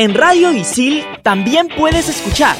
[0.00, 2.56] En Radio Isil también puedes escuchar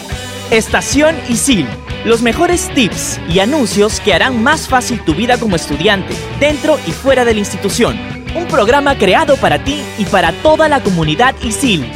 [0.50, 1.66] Estación Isil,
[2.04, 6.92] los mejores tips y anuncios que harán más fácil tu vida como estudiante, dentro y
[6.92, 7.98] fuera de la institución.
[8.34, 11.90] Un programa creado para ti y para toda la comunidad Isil.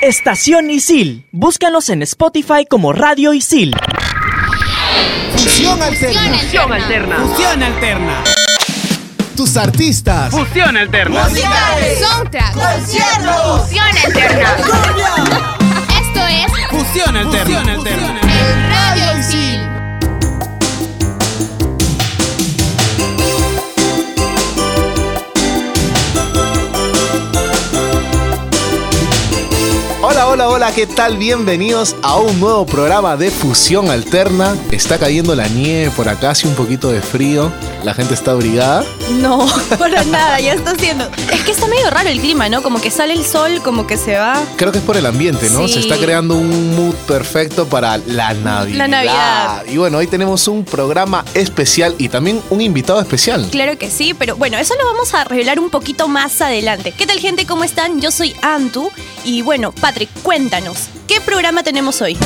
[0.00, 1.24] Estación Isil.
[1.32, 3.74] Búscanos en Spotify como Radio Isil.
[5.32, 6.38] Fusión alterna.
[6.38, 7.16] Fusión alterna.
[7.16, 8.35] Fusión alterna.
[9.36, 10.30] Tus artistas.
[10.30, 11.24] Fusión alterna.
[11.28, 11.98] Musicales.
[12.00, 12.54] Soundtrack.
[12.54, 13.62] Conciertos.
[13.62, 14.56] Fusión alterna.
[16.00, 17.72] Esto es Fusión alterna.
[17.74, 18.25] alterna.
[30.08, 31.16] Hola, hola, hola, ¿qué tal?
[31.16, 34.56] Bienvenidos a un nuevo programa de Fusión Alterna.
[34.70, 37.50] Está cayendo la nieve por acá, hace un poquito de frío.
[37.82, 38.84] La gente está abrigada.
[39.20, 39.48] No,
[39.80, 41.10] para nada, ya está haciendo.
[41.32, 42.62] Es que está medio raro el clima, ¿no?
[42.62, 44.40] Como que sale el sol, como que se va.
[44.54, 45.66] Creo que es por el ambiente, ¿no?
[45.66, 45.74] Sí.
[45.74, 48.78] Se está creando un mood perfecto para la Navidad.
[48.78, 49.64] La Navidad.
[49.68, 53.48] Y bueno, hoy tenemos un programa especial y también un invitado especial.
[53.50, 56.92] Claro que sí, pero bueno, eso lo vamos a revelar un poquito más adelante.
[56.96, 57.44] ¿Qué tal, gente?
[57.44, 58.00] ¿Cómo están?
[58.00, 58.88] Yo soy Antu.
[59.24, 62.18] Y bueno, Patrick, cuéntanos, ¿qué programa tenemos hoy?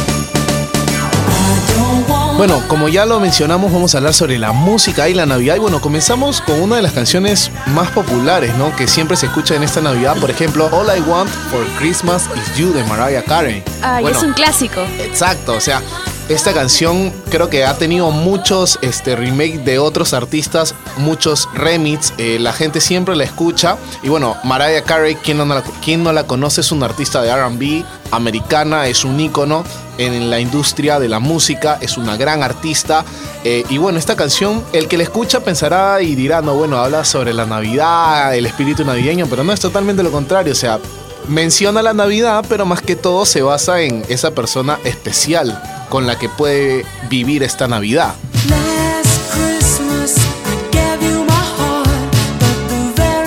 [2.36, 5.54] Bueno, como ya lo mencionamos, vamos a hablar sobre la música y la Navidad.
[5.54, 8.74] Y bueno, comenzamos con una de las canciones más populares, ¿no?
[8.74, 10.16] Que siempre se escucha en esta Navidad.
[10.16, 13.62] Por ejemplo, All I Want for Christmas is You de Mariah Carey.
[13.82, 14.80] Ay, Bueno, es un clásico.
[14.98, 15.80] Exacto, o sea,
[16.30, 22.38] esta canción creo que ha tenido muchos este, remakes de otros artistas, muchos remix, eh,
[22.38, 23.76] la gente siempre la escucha.
[24.04, 25.64] Y bueno, Mariah Carey, quien no la,
[25.98, 29.64] no la conoce, es una artista de RB americana, es un ícono
[29.98, 33.04] en la industria de la música, es una gran artista.
[33.42, 37.04] eh, y bueno, esta canción, el que la escucha pensará y dirá, no, bueno, habla
[37.04, 40.78] sobre la Navidad, el espíritu navideño, pero no es totalmente lo contrario, o sea,
[41.26, 46.18] menciona la Navidad, pero más que todo se basa en esa persona especial con la
[46.18, 48.14] que puede vivir esta Navidad.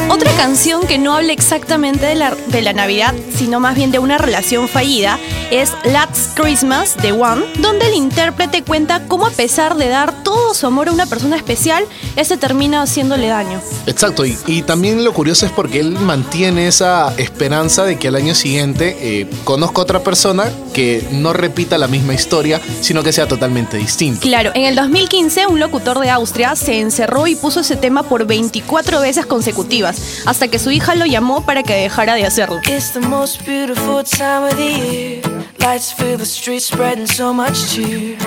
[0.09, 3.99] Otra canción que no habla exactamente de la, de la Navidad, sino más bien de
[3.99, 5.19] una relación fallida,
[5.51, 10.53] es Last Christmas de One, donde el intérprete cuenta cómo a pesar de dar todo
[10.53, 11.85] su amor a una persona especial,
[12.15, 13.61] este termina haciéndole daño.
[13.85, 18.15] Exacto, y, y también lo curioso es porque él mantiene esa esperanza de que al
[18.15, 23.13] año siguiente eh, conozca a otra persona que no repita la misma historia, sino que
[23.13, 24.21] sea totalmente distinto.
[24.21, 28.25] Claro, en el 2015 un locutor de Austria se encerró y puso ese tema por
[28.25, 32.59] 24 veces consecutivas, hasta que su hija lo llamó para que dejara de hacerlo.
[32.67, 35.21] It's the most beautiful time of the year.
[35.59, 38.17] Lights fill the streets, spreading so much cheer.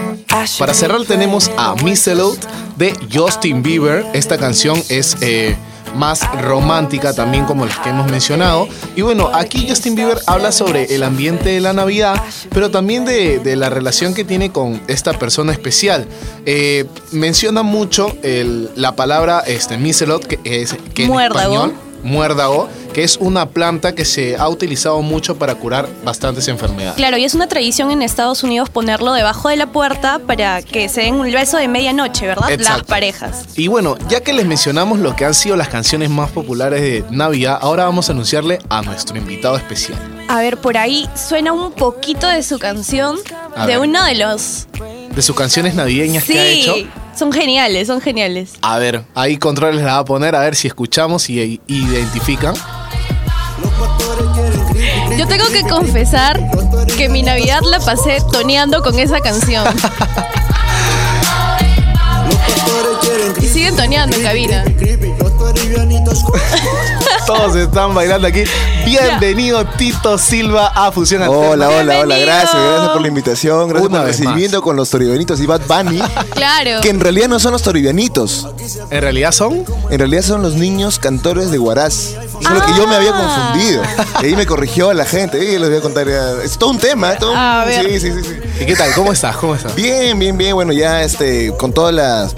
[0.59, 2.07] Para cerrar tenemos a Miss
[2.79, 4.07] de Justin Bieber.
[4.15, 5.55] Esta canción es eh,
[5.97, 8.69] más romántica también como las que hemos mencionado.
[8.97, 12.19] Y bueno, aquí Justin Bieber habla sobre el ambiente de la Navidad,
[12.49, 16.07] pero también de, de la relación que tiene con esta persona especial.
[16.47, 21.55] Eh, menciona mucho el- la palabra este, Miss Elode, que es que en Muérdago.
[21.55, 26.97] español muérdago, que es una planta que se ha utilizado mucho para curar bastantes enfermedades.
[26.97, 30.89] Claro, y es una tradición en Estados Unidos ponerlo debajo de la puerta para que
[30.89, 32.59] se den un beso de medianoche, ¿verdad?
[32.59, 33.49] Las parejas.
[33.55, 37.05] Y bueno, ya que les mencionamos lo que han sido las canciones más populares de
[37.11, 39.99] Navidad, ahora vamos a anunciarle a nuestro invitado especial.
[40.29, 43.19] A ver, por ahí suena un poquito de su canción,
[43.55, 43.87] A de ver.
[43.87, 44.69] uno de los...
[45.15, 46.75] De sus canciones navideñas que ha hecho.
[47.15, 48.53] Son geniales, son geniales.
[48.63, 52.55] A ver, ahí controles la va a poner, a ver si escuchamos y, y identifican.
[55.17, 56.39] Yo tengo que confesar
[56.97, 59.67] que mi Navidad la pasé toneando con esa canción.
[63.41, 64.65] Y siguen toneando en cabina.
[67.27, 68.45] Todos están bailando aquí.
[68.85, 71.49] Bienvenido Tito Silva a Fusión Alterna.
[71.51, 74.77] Hola, hola, hola, gracias, gracias por la invitación, gracias Una por el vez recibimiento con
[74.77, 75.99] los toribianitos y Bad Bunny,
[76.35, 76.81] Claro.
[76.83, 78.47] que en realidad no son los toribianitos,
[78.91, 82.15] En realidad son en realidad son los niños cantores de Huaraz.
[82.43, 83.51] Solo que yo me había Ah.
[83.53, 83.83] confundido.
[84.23, 85.39] Y ahí me corrigió la gente.
[85.43, 86.07] Y les voy a contar.
[86.07, 86.33] ya.
[86.45, 87.87] Es todo un tema, es todo un- A ver.
[87.87, 88.63] Sí, sí, sí, sí.
[88.63, 88.93] ¿Y qué tal?
[88.95, 89.37] ¿Cómo estás?
[89.37, 89.75] ¿Cómo estás?
[89.75, 90.55] Bien, bien, bien.
[90.55, 92.29] Bueno, ya este, con toda la,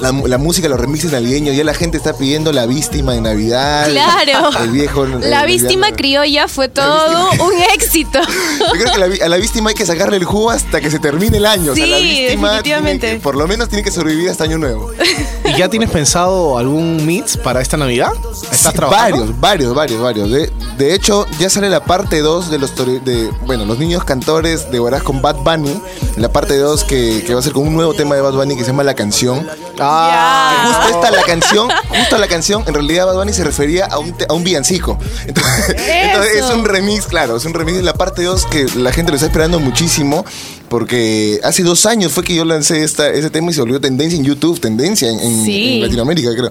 [0.00, 3.88] la, la música, los remixes navideños, ya la gente está pidiendo la víctima de Navidad.
[3.90, 4.50] Claro.
[4.64, 5.04] El viejo.
[5.04, 8.18] el- La el- víctima criolla fue todo un éxito.
[8.58, 10.98] Yo creo que la a la víctima hay que sacarle el jugo hasta que se
[10.98, 11.72] termine el año.
[11.72, 13.10] o sea, la Sí, víctima definitivamente.
[13.12, 14.90] que- por lo menos tiene que sobrevivir hasta año nuevo.
[15.54, 18.12] ¿Y ya tienes pensado algún mix para esta Navidad?
[18.50, 19.18] ¿Estás Sí, trabajando?
[19.18, 20.30] Varios, varios, varios, varios.
[20.30, 24.70] De, de hecho, ya sale la parte 2 de los de, bueno, los niños cantores
[24.70, 25.80] de Huaraz con Bad Bunny.
[26.16, 28.54] La parte 2 que, que va a ser con un nuevo tema de Bad Bunny
[28.56, 29.46] que se llama La Canción.
[29.78, 33.98] Ah, Justo esta, la canción, justo la canción, en realidad Bad Bunny se refería a
[33.98, 34.98] un, a un villancico.
[35.26, 38.92] Entonces, entonces es un remix, claro, es un remix de la parte 2 que la
[38.92, 40.24] gente lo está esperando muchísimo.
[40.72, 44.18] Porque hace dos años fue que yo lancé esta, ese tema y se volvió tendencia
[44.18, 45.74] en YouTube, tendencia en, en- Sí.
[45.74, 46.50] en Latinoamérica, creo.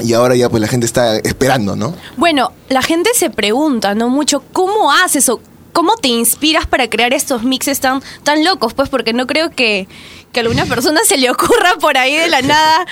[0.00, 1.94] Y ahora ya pues la gente está esperando, ¿no?
[2.16, 4.08] Bueno, la gente se pregunta, ¿no?
[4.08, 5.38] Mucho, ¿cómo haces o
[5.74, 8.72] cómo te inspiras para crear estos mixes tan, tan locos?
[8.72, 9.86] Pues porque no creo que,
[10.32, 12.86] que a alguna persona se le ocurra por ahí de la nada.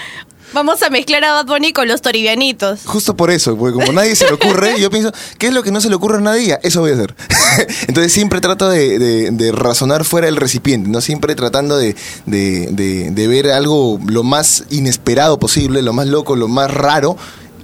[0.54, 2.80] Vamos a mezclar a Bad Bunny con los toribianitos.
[2.84, 5.72] Justo por eso, porque como nadie se le ocurre, yo pienso, ¿qué es lo que
[5.72, 6.58] no se le ocurre a nadie?
[6.62, 7.14] Eso voy a hacer.
[7.88, 11.00] Entonces siempre trato de, de- de razonar fuera del recipiente, ¿no?
[11.00, 11.96] Siempre tratando de,
[12.26, 17.16] ver algo lo más inesperado posible, lo más loco, lo más raro.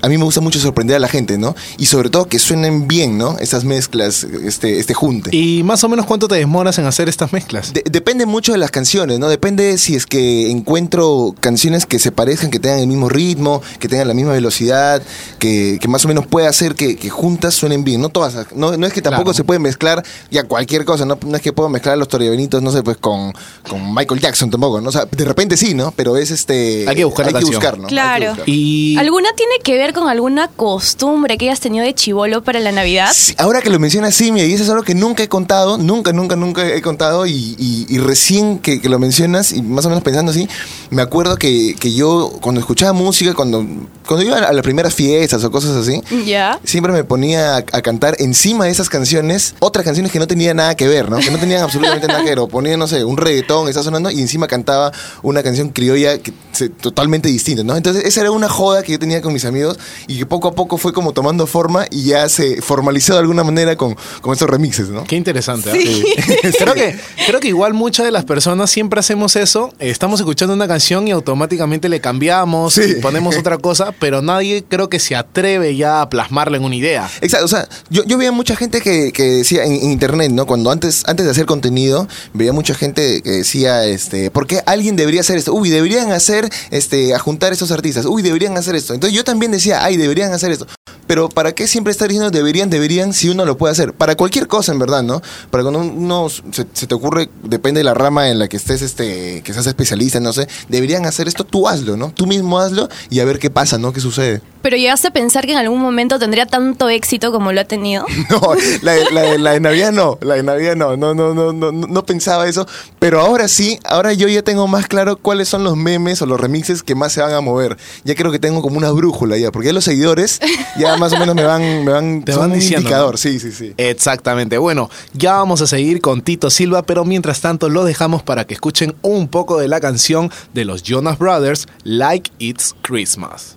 [0.02, 1.54] A mí me gusta mucho sorprender a la gente, ¿no?
[1.78, 3.36] Y sobre todo que suenen bien, ¿no?
[3.38, 5.34] Esas mezclas, este, este junte.
[5.36, 7.72] ¿Y más o menos cuánto te demoras en hacer estas mezclas?
[7.72, 9.28] De- depende mucho de las canciones, ¿no?
[9.28, 13.88] Depende si es que encuentro canciones que se parezcan, que tengan el mismo ritmo, que
[13.88, 15.02] tengan la misma velocidad,
[15.38, 18.00] que, que más o menos pueda hacer que, que juntas suenen bien.
[18.00, 19.34] No todas, no, no es que tampoco Claro.
[19.36, 22.62] se puede mezclar ya cualquier cosa, no, no es que puedo mezclar a los toribenitos,
[22.62, 23.32] no sé, pues con,
[23.68, 24.88] con Michael Jackson tampoco, ¿no?
[24.88, 25.92] O sea, de repente sí, ¿no?
[25.94, 26.88] Pero es este...
[26.88, 27.84] Hay que buscar la Hay que buscar, ¿no?
[27.84, 28.26] Hay que Claro.
[28.30, 28.48] buscar.
[28.48, 32.72] Y ¿Alguna tiene que ver con alguna costumbre que hayas tenido de chivolo para la
[32.72, 33.10] Navidad?
[33.38, 36.12] Ahora que lo mencionas, sí, mira, y eso es algo que nunca he contado, nunca,
[36.12, 40.32] nunca, nunca he contado, y recién que, que lo mencionas, y más o menos pensando
[40.32, 40.48] así,
[40.90, 43.64] me acuerdo que, que yo cuando escuchaba música, cuando,
[44.10, 46.58] cuando iba a las primeras fiestas o cosas así, Ya.
[46.64, 50.56] siempre me ponía a, a cantar encima de esas canciones otras canciones que no tenían
[50.56, 51.18] nada que ver, ¿no?
[51.18, 52.40] Que no tenían absolutamente nada que ver.
[52.40, 54.90] O ponía, no sé, un reggaetón, está sonando, y encima cantaba
[55.22, 57.76] una canción criolla que, se- totalmente distinta, ¿no?
[57.76, 59.78] Entonces, esa era una joda que yo tenía con mis amigos
[60.08, 63.44] y que poco a poco fue como tomando forma y ya se formalizó de alguna
[63.44, 65.04] manera con, con estos remixes, ¿no?
[65.04, 65.70] Qué interesante.
[65.72, 66.04] ¿eh?
[66.58, 69.72] creo, que, creo que igual muchas de las personas siempre hacemos eso.
[69.78, 72.94] Eh, Estamos escuchando una canción y automáticamente le cambiamos Sí.
[72.98, 76.74] y ponemos otra cosa, pero nadie creo que se atreve ya a plasmarla en una
[76.74, 77.08] idea.
[77.20, 80.46] Exacto, o sea, yo, yo veía mucha gente que, que decía en, en internet, ¿no?
[80.46, 84.96] Cuando antes, antes de hacer contenido, veía mucha gente que decía, este, ¿por qué alguien
[84.96, 85.52] debería hacer esto?
[85.52, 88.06] Uy, deberían hacer, este, a juntar estos artistas.
[88.06, 88.94] Uy, deberían hacer esto.
[88.94, 90.66] Entonces yo también decía, ay, deberían hacer esto.
[91.10, 93.92] Pero ¿para qué siempre estar diciendo deberían, deberían si uno lo puede hacer?
[93.94, 95.20] Para cualquier cosa, en verdad, ¿no?
[95.50, 98.80] Para cuando uno se, se te ocurre, depende de la rama en la que estés,
[98.80, 102.12] este, que seas especialista, no sé, deberían hacer esto, tú hazlo, ¿no?
[102.12, 103.92] Tú mismo hazlo y a ver qué pasa, ¿no?
[103.92, 104.40] ¿Qué sucede?
[104.62, 108.06] Pero llegaste a pensar que en algún momento tendría tanto éxito como lo ha tenido.
[108.30, 108.52] No,
[108.82, 111.72] la, de- la la de Navidad no, la de Navidad no, no, no, no, no,
[111.72, 112.68] no no pensaba eso,
[113.00, 116.38] pero ahora sí, ahora yo ya tengo más claro cuáles son los memes o los
[116.38, 117.76] remixes que más se van a mover.
[118.04, 120.38] Ya creo que tengo como una brújula ya, porque ya los seguidores
[120.78, 123.16] ya más o menos me van, me van, Te van un diciendo, indicador, ¿no?
[123.18, 123.74] sí, sí, sí.
[123.76, 124.58] Exactamente.
[124.58, 128.54] Bueno, ya vamos a seguir con Tito Silva, pero mientras tanto lo dejamos para que
[128.54, 133.56] escuchen un poco de la canción de los Jonas Brothers, Like It's Christmas.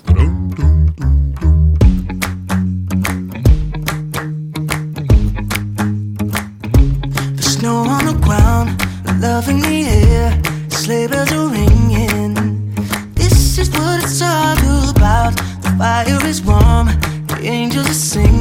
[7.35, 8.69] The snow on the ground,
[9.21, 12.33] love in the air, sleigh bells are ringing.
[13.15, 15.33] This is what it's all about.
[15.63, 16.62] The fire is warm,
[17.83, 18.32] the angels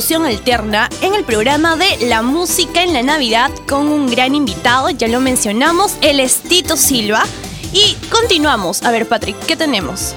[0.00, 5.08] Alterna en el programa de La Música en la Navidad con un gran invitado, ya
[5.08, 7.22] lo mencionamos, él es Tito Silva.
[7.74, 8.82] Y continuamos.
[8.82, 10.14] A ver, Patrick, ¿qué tenemos?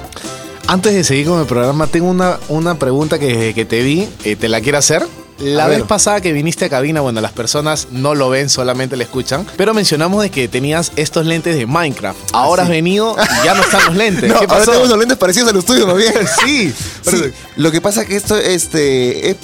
[0.68, 4.36] Antes de seguir con el programa, tengo una, una pregunta que, que te vi, eh,
[4.36, 5.06] te la quiero hacer.
[5.38, 5.86] La A vez ver.
[5.88, 9.74] pasada que viniste a cabina, bueno, las personas no lo ven, solamente lo escuchan, pero
[9.74, 12.18] mencionamos de que tenías estos lentes de Minecraft.
[12.32, 14.28] Ahora has venido y ya no están los lentes.
[14.30, 14.70] No, ¿Qué ahora pasó?
[14.70, 16.12] tengo unos lentes parecidos a los tuyos, más bien.
[16.46, 16.72] sí,
[17.02, 17.22] Sí,
[17.56, 19.36] lo que pasa que esto, este, es-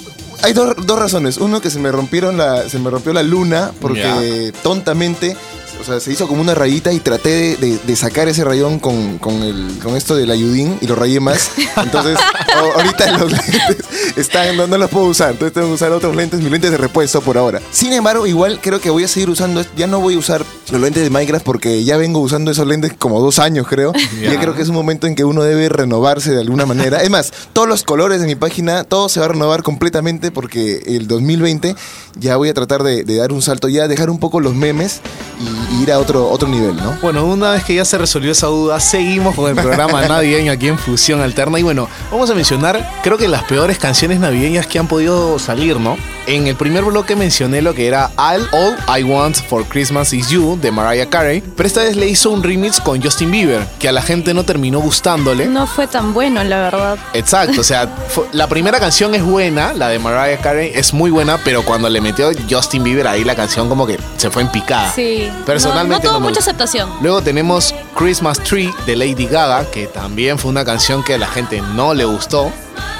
[0.43, 1.37] hay dos, dos razones.
[1.37, 5.35] Uno que se me rompieron la, se me rompió la luna porque tontamente,
[5.81, 8.79] o sea, se hizo como una rayita y traté de, de- de sacar ese rayón
[8.79, 11.51] con, con, el, con esto del ayudín y lo rayé más.
[11.75, 12.17] Entonces,
[12.75, 13.77] ahorita los lentes
[14.15, 15.31] están, no, no los puedo usar.
[15.31, 17.61] Entonces tengo que usar otros lentes, mis lentes de repuesto por ahora.
[17.71, 20.79] Sin embargo, igual creo que voy a seguir usando, ya no voy a usar los
[20.81, 23.91] lentes de Minecraft porque ya vengo usando esos lentes como dos años, creo.
[24.19, 27.01] Y ya creo que es un momento en que uno debe renovarse de alguna manera.
[27.01, 30.83] Es más, todos los colores de mi página, todo se va a renovar completamente porque
[30.85, 31.75] el 2020
[32.19, 34.99] ya voy a tratar de, de dar un salto ya, dejar un poco los memes
[35.39, 36.97] y, y ir a otro, otro nivel, ¿no?
[37.01, 40.67] Bueno, una vez que ya se resolvió esa duda, seguimos con el programa navideño aquí
[40.67, 41.59] en Fusión Alterna.
[41.59, 45.79] Y bueno, vamos a mencionar, creo que las peores canciones navideñas que han podido salir,
[45.79, 45.97] ¿no?
[46.27, 50.29] En el primer bloque mencioné lo que era All, All I Want for Christmas Is
[50.29, 53.89] You de Mariah Carey, pero esta vez le hizo un remix con Justin Bieber, que
[53.89, 55.47] a la gente no terminó gustándole.
[55.47, 56.97] No fue tan bueno, la verdad.
[57.13, 61.09] Exacto, o sea, fue- la primera canción es buena, la de Mariah Carey es muy
[61.11, 64.49] buena, pero cuando le metió Justin Bieber ahí la canción como que se fue en
[64.51, 64.91] picada.
[64.93, 65.29] Sí.
[65.63, 66.89] Personalmente No, no tuvo mucha aceptación.
[67.01, 71.27] Luego tenemos Christmas Tree de Lady Gaga, que también fue una canción que a la
[71.27, 72.51] gente no le gustó.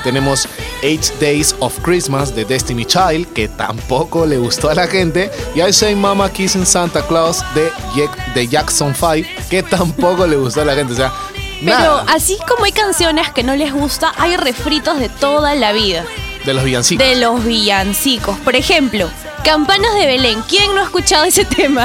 [0.03, 0.47] Tenemos
[0.81, 5.31] Eight Days of Christmas de Destiny Child, que tampoco le gustó a la gente.
[5.55, 10.37] Y I Say Mama Kissing Santa Claus de, Jack- de Jackson 5, que tampoco le
[10.37, 10.93] gustó a la gente.
[10.93, 11.11] O sea,
[11.63, 15.71] Pero nada así como hay canciones que no les gusta, hay refritos de toda la
[15.71, 16.03] vida.
[16.45, 17.05] De los villancicos.
[17.07, 18.38] De los villancicos.
[18.39, 19.10] Por ejemplo,
[19.43, 20.39] Campanas de Belén.
[20.48, 21.83] ¿Quién no ha escuchado ese tema?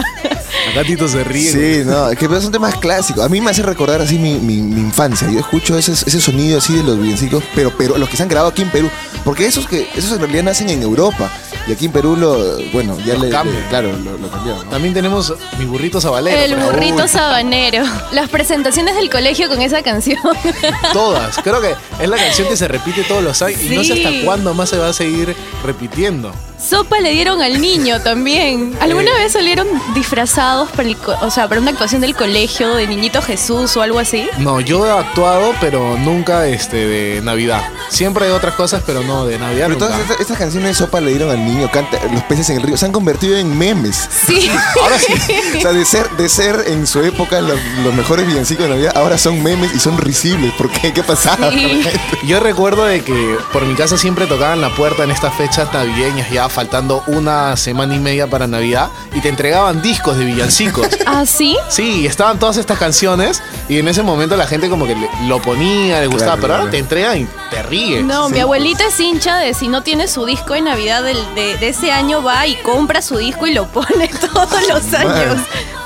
[0.70, 1.50] Acá Tito se ríe.
[1.50, 3.24] Sí, no, es que son temas clásicos.
[3.24, 5.28] A mí me hace recordar así mi, mi- mi infancia.
[5.30, 8.28] Yo escucho ese, ese sonido así de los villancicos, pero, pero los que se han
[8.28, 8.90] grabado aquí en Perú.
[9.24, 11.30] Porque esos que esos en realidad nacen en Europa.
[11.66, 14.64] Y aquí en Perú lo, bueno, ya Lo le, le- claro, lo, lo cambiaron.
[14.66, 14.70] ¿no?
[14.70, 16.38] También tenemos mi burrito sabalero.
[16.38, 17.82] El burrito sabanero.
[18.12, 20.18] Las presentaciones del colegio con esa canción.
[20.92, 21.36] Todas.
[21.42, 24.24] Creo que es la canción que se repite todos los años y no sé hasta
[24.24, 26.32] cuándo más se va a seguir repitiendo.
[26.58, 28.76] Sopa le dieron al niño también.
[28.80, 29.24] ¿Alguna Eh.
[29.24, 33.20] vez salieron disfrazados para, el co- o sea, para una actuación del colegio de Niñito
[33.22, 34.26] Jesús o algo así?
[34.38, 37.62] No, yo he actuado, pero nunca este de Navidad.
[37.90, 39.66] Siempre hay otras cosas, pero no de Navidad.
[39.68, 39.86] Pero nunca.
[39.86, 42.62] todas estas, estas canciones de sopa le dieron al niño, canta los peces en el
[42.62, 44.08] río, se han convertido en memes.
[44.26, 44.50] Sí.
[44.82, 45.12] Ahora sí.
[45.58, 48.92] O sea, de ser, de ser en su época los, los mejores villancicos de Navidad,
[48.96, 50.52] ahora son memes y son risibles.
[50.54, 50.92] ¿Por qué?
[50.92, 51.50] ¿Qué pasaba?
[51.52, 51.82] Sí.
[52.26, 56.30] Yo recuerdo de que por mi casa siempre tocaban la puerta en estas fechas navideñas,
[56.30, 60.86] ya faltando una semana y media para Navidad, y te entregaban discos de villancicos.
[61.06, 61.56] ¿Ah, sí?
[61.68, 65.40] Sí, estaban todas estas canciones y en ese momento la gente como que le- lo
[65.40, 68.04] ponía, le gustaba, Claro, pero ahora te entregan y te ríes.
[68.04, 68.34] No, Sí.
[68.34, 71.68] mi abuelita es hincha de si no tiene su disco de Navidad del- de, de
[71.68, 75.38] ese año, va y compra su disco y lo pone todos los años.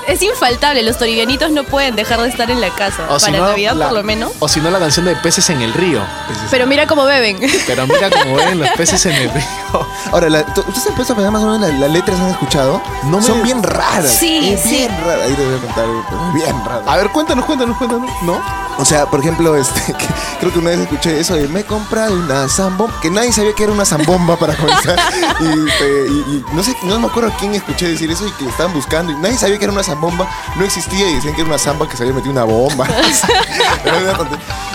[0.07, 3.05] Es infaltable, los toriganitos no pueden dejar de estar en la casa.
[3.09, 4.31] O si para no, Navidad, la- por lo menos.
[4.39, 6.01] O si no, la canción de Peces en el Río.
[6.49, 7.39] Pero mira cómo beben.
[7.67, 9.43] Pero mira cómo ven los peces en el río.
[10.11, 12.19] Ahora, la- ¿tú- ¿ustedes se han puesto a pensar más o menos las, las letras
[12.19, 12.81] han escuchado?
[13.03, 14.09] No me- Son bien raras.
[14.11, 14.69] Sí, es sí.
[14.69, 15.21] bien raras.
[15.27, 15.85] Ahí te voy a contar,
[16.33, 16.87] bien raras.
[16.87, 18.09] A ver, cuéntanos, cuéntanos, cuéntanos.
[18.23, 18.41] ¿No?
[18.77, 19.81] O sea, por ejemplo, este,
[20.39, 23.53] creo que una vez escuché eso de me he comprado una zambomba, que nadie sabía
[23.53, 24.97] que era una zambomba para comenzar.
[25.39, 28.73] y, este, y- no sé, no me acuerdo quién escuché decir eso y que estaban
[28.73, 31.59] buscando y nadie sabía que era una zambomba, no existía y decían que era una
[31.59, 32.87] zamba que se había metido una bomba.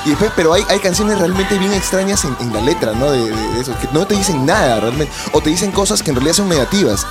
[0.04, 3.10] Y después, pero hay, hay canciones realmente bien extrañas en, en la letra, ¿no?
[3.10, 6.16] De, de- eso, que no te dicen nada realmente, o te dicen cosas que en
[6.16, 7.04] realidad son negativas.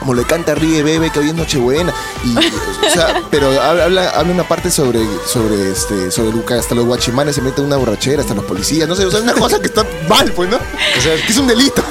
[0.00, 1.92] Como le canta Ríe Bebe, que hoy es Nochebuena.
[2.24, 6.84] Y, o sea, pero habla, habla una parte sobre, sobre este, sobre Luca, hasta los
[6.84, 9.66] guachimanes se meten una borrachera, hasta los policías, no sé, o sea, una cosa que
[9.66, 10.56] está mal, pues, ¿no?
[10.56, 11.82] O sea, que es un delito.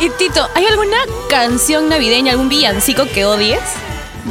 [0.00, 0.98] y Tito, ¿hay alguna
[1.28, 3.60] canción navideña, algún villancico que odies?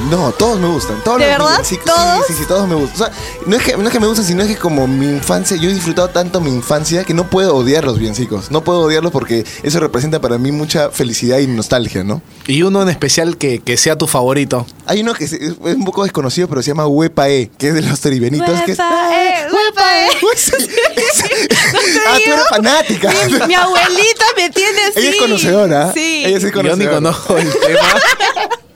[0.10, 1.02] No, todos me gustan.
[1.04, 1.50] Todos ¿De los verdad?
[1.52, 2.26] villancicos, ¿Todos?
[2.28, 2.94] Sí, sí, sí, todos me gustan.
[2.94, 3.14] O sea,
[3.46, 5.70] no es, que, no es que me gustan, sino es que como mi infancia, yo
[5.70, 8.52] he disfrutado tanto mi infancia que no puedo odiar los villancicos.
[8.52, 12.22] No puedo odiarlos porque eso representa para mí mucha felicidad y nostalgia, ¿no?
[12.48, 14.66] Y uno en especial que, que sea tu favorito.
[14.86, 17.74] Hay uno que es es un poco desconocido, pero se llama Huepa E, que es
[17.74, 18.62] de los Toribenitos.
[18.62, 20.08] que es- Huepa E, Huepa E.
[20.22, 21.26] Pues, esa-
[22.08, 23.12] ah, tú eres fanática.
[23.28, 25.00] Mi, mi abuelita me tiene así.
[25.00, 25.92] Ella es conocedora.
[25.94, 26.24] Sí.
[26.26, 26.96] Ella sí es Yo ni conocedora.
[26.96, 28.02] conozco el tema.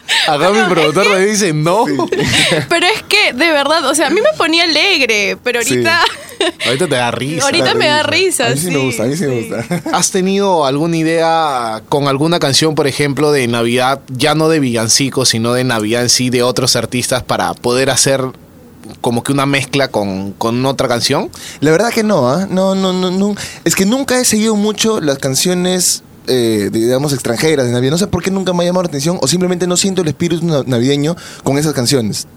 [0.28, 1.86] Acá mi productor me dice no.
[2.70, 6.02] Pero es que, de verdad, o sea, a mí me ponía alegre, pero ahorita.
[6.66, 7.46] Ahorita te da risa.
[7.46, 9.82] Ahorita me da risa, A mí sí, me gusta, a mí sí, me gusta.
[9.94, 15.30] ¿Has tenido alguna idea con alguna canción, por ejemplo, de Navidad, ya no de villancicos,
[15.30, 18.22] sino de Navidad en sí, de otros artistas para poder hacer
[19.00, 21.30] como que una mezcla con, con otra canción?
[21.62, 22.48] La verdad que no, ¿ah?
[22.50, 23.34] No, no, no, no.
[23.64, 27.92] Es que nunca he seguido mucho las canciones, eh, digamos, extranjeras de Navidad.
[27.92, 30.08] No sé por qué nunca me ha llamado la atención o simplemente no siento el
[30.08, 32.28] espíritu na- navideño con esas canciones.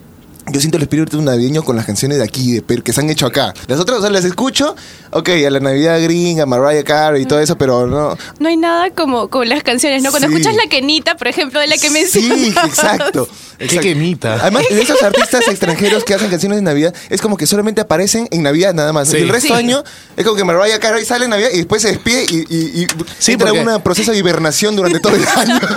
[0.52, 3.11] Yo siento el espíritu navideño con las canciones de aquí, de Perú, que se han
[3.11, 3.52] hecho acá.
[3.67, 4.75] Las otras, o sea, las escucho,
[5.11, 8.17] ok, a la Navidad gringa, Mariah Carey y todo eso, pero no.
[8.38, 10.11] No hay nada como con las canciones, ¿no?
[10.11, 10.35] Cuando Sí.
[10.35, 12.64] escuchas la quenita, por ejemplo, de la que Sí, mencionas.
[12.67, 13.28] exacto.
[13.59, 14.35] Qué quemita.
[14.35, 18.28] Además, de esos artistas extranjeros que hacen canciones de Navidad, es como que solamente aparecen
[18.31, 19.09] en Navidad nada más.
[19.09, 19.17] Sí.
[19.17, 19.55] El resto Sí.
[19.55, 19.83] del año
[20.17, 22.87] es como que Mariah Carey sale en Navidad y después se despide y, y, y
[23.19, 25.59] Sí, entra porque- en un proceso de hibernación durante todo el año.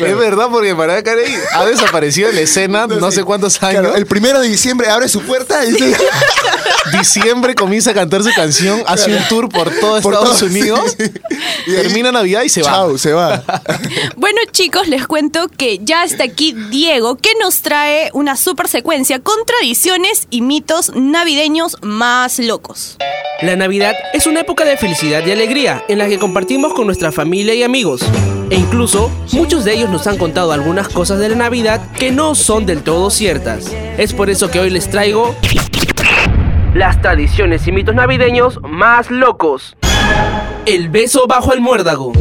[0.00, 3.80] Es verdad, porque Mariah Carey ha desaparecido de la escena no sé cuántos años.
[3.80, 5.72] Claro, el primero de diciembre abre su puerta y
[6.98, 10.96] Diciembre comienza a cantar su canción, hace un tour por todo Por Estados todo, Unidos,
[10.98, 11.12] sí, sí.
[11.66, 12.70] Y ahí- termina Navidad y se va.
[12.70, 13.42] Chao, se va.
[14.16, 19.20] Bueno chicos, les cuento que ya está aquí Diego, que nos trae una super secuencia
[19.20, 22.96] con tradiciones y mitos navideños más locos.
[23.42, 27.10] La Navidad es una época de felicidad y alegría en la que compartimos con nuestra
[27.12, 28.02] familia y amigos.
[28.50, 32.34] E incluso muchos de ellos nos han contado algunas cosas de la Navidad que no
[32.34, 33.74] son del todo ciertas.
[33.98, 35.34] Es por eso que hoy les traigo
[36.72, 39.76] las tradiciones y mitos navideños más locos.
[40.66, 42.12] El beso bajo el muérdago.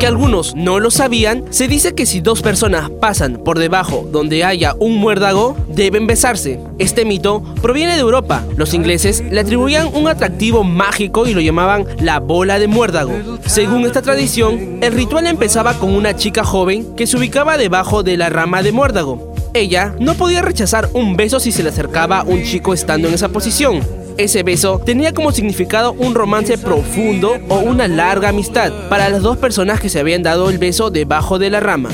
[0.00, 4.44] Aunque algunos no lo sabían, se dice que si dos personas pasan por debajo donde
[4.44, 6.58] haya un muérdago, deben besarse.
[6.78, 8.42] Este mito proviene de Europa.
[8.56, 13.12] Los ingleses le atribuían un atractivo mágico y lo llamaban la bola de muérdago.
[13.44, 18.16] Según esta tradición, el ritual empezaba con una chica joven que se ubicaba debajo de
[18.16, 19.34] la rama de muérdago.
[19.52, 23.28] Ella no podía rechazar un beso si se le acercaba un chico estando en esa
[23.28, 23.80] posición.
[24.16, 29.38] Ese beso tenía como significado un romance profundo o una larga amistad para las dos
[29.38, 31.90] personas que se habían dado el beso debajo de la rama.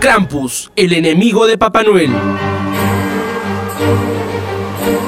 [0.00, 2.10] Krampus, el enemigo de Papá Noel.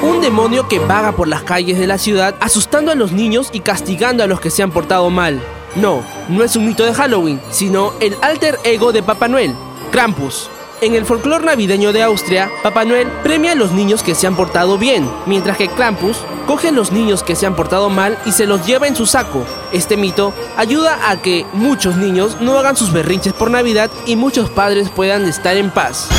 [0.01, 3.59] Un demonio que vaga por las calles de la ciudad asustando a los niños y
[3.59, 5.41] castigando a los que se han portado mal.
[5.75, 9.53] No, no es un mito de Halloween, sino el alter ego de Papá Noel,
[9.91, 10.49] Krampus.
[10.79, 14.35] En el folclore navideño de Austria, Papá Noel premia a los niños que se han
[14.35, 18.31] portado bien, mientras que Krampus coge a los niños que se han portado mal y
[18.31, 19.43] se los lleva en su saco.
[19.71, 24.51] Este mito ayuda a que muchos niños no hagan sus berrinches por Navidad y muchos
[24.51, 26.09] padres puedan estar en paz.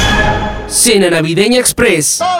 [0.66, 2.18] Cena Navideña Express.
[2.18, 2.38] Para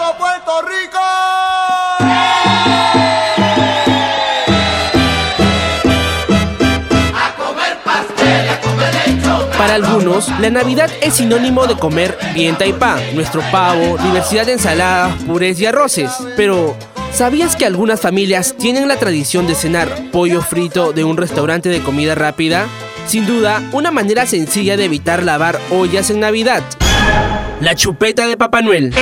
[10.40, 15.66] la Navidad es sinónimo de comer bien taipá, nuestro pavo, diversidad de ensaladas, purés y
[15.66, 16.10] arroces.
[16.36, 16.76] Pero,
[17.12, 21.80] ¿sabías que algunas familias tienen la tradición de cenar pollo frito de un restaurante de
[21.82, 22.66] comida rápida?
[23.06, 26.62] Sin duda, una manera sencilla de evitar lavar ollas en Navidad.
[27.60, 28.92] La chupeta de Papá Noel.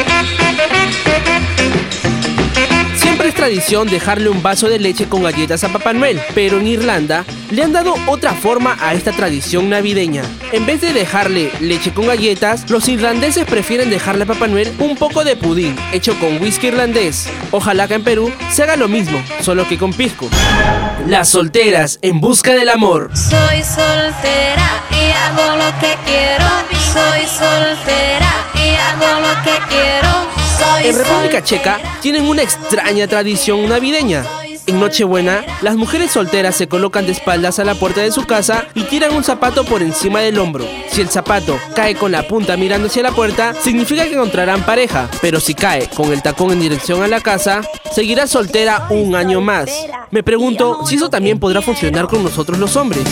[3.17, 6.67] Siempre es tradición dejarle un vaso de leche con galletas a Papá Noel, pero en
[6.67, 10.23] Irlanda le han dado otra forma a esta tradición navideña.
[10.53, 14.99] En vez de dejarle leche con galletas, los irlandeses prefieren dejarle a Papá Noel un
[14.99, 17.31] poco de pudín hecho con whisky irlandés.
[17.53, 20.29] Ojalá que en Perú se haga lo mismo, solo que con pisco.
[21.07, 23.13] Las solteras en busca del amor.
[23.17, 26.45] Soy soltera y hago lo que quiero.
[26.93, 30.36] Soy soltera y hago lo que quiero.
[30.83, 34.25] En República Checa tienen una extraña tradición navideña.
[34.67, 38.67] En Nochebuena, las mujeres solteras se colocan de espaldas a la puerta de su casa
[38.75, 40.67] y tiran un zapato por encima del hombro.
[40.91, 45.09] Si el zapato cae con la punta mirando hacia la puerta, significa que encontrarán pareja,
[45.21, 47.61] pero si cae con el tacón en dirección a la casa,
[47.93, 49.71] seguirá soltera un año más.
[50.11, 53.05] Me pregunto si eso también podrá funcionar con nosotros los hombres.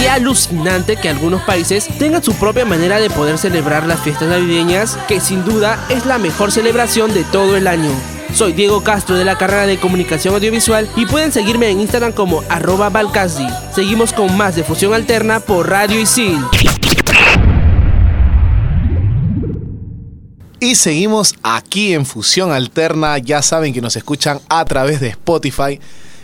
[0.00, 4.96] Qué alucinante que algunos países tengan su propia manera de poder celebrar las fiestas navideñas,
[5.06, 7.90] que sin duda es la mejor celebración de todo el año.
[8.32, 12.42] Soy Diego Castro de la carrera de Comunicación Audiovisual y pueden seguirme en Instagram como
[12.48, 13.46] arroba Balcasdi.
[13.74, 16.38] Seguimos con más de Fusión Alterna por Radio Isil.
[20.60, 23.18] Y seguimos aquí en Fusión Alterna.
[23.18, 25.78] Ya saben que nos escuchan a través de Spotify.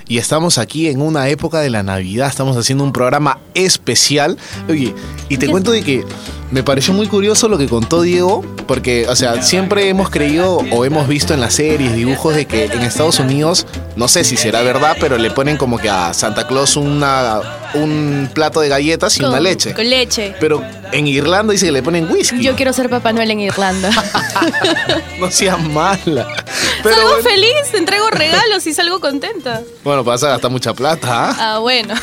[0.09, 2.29] Y estamos aquí en una época de la Navidad.
[2.29, 4.39] Estamos haciendo un programa especial.
[4.69, 4.95] Oye,
[5.29, 6.05] y te cuento de que
[6.51, 8.45] me pareció muy curioso lo que contó Diego.
[8.67, 12.65] Porque, o sea, siempre hemos creído o hemos visto en las series, dibujos de que
[12.65, 16.49] en Estados Unidos, no sé si será verdad, pero le ponen como que a Santa
[16.49, 17.41] Claus una,
[17.75, 19.73] un plato de galletas y una leche.
[19.73, 20.35] Con leche.
[20.41, 22.43] Pero en Irlanda dice que le ponen whisky.
[22.43, 23.91] Yo quiero ser Papá Noel en Irlanda.
[25.19, 26.27] No seas mala.
[26.83, 29.63] Pero salgo bueno, feliz, entrego regalos y salgo contenta.
[29.83, 31.37] bueno, vas a gastar mucha plata, ¿ah?
[31.39, 31.95] Ah, bueno.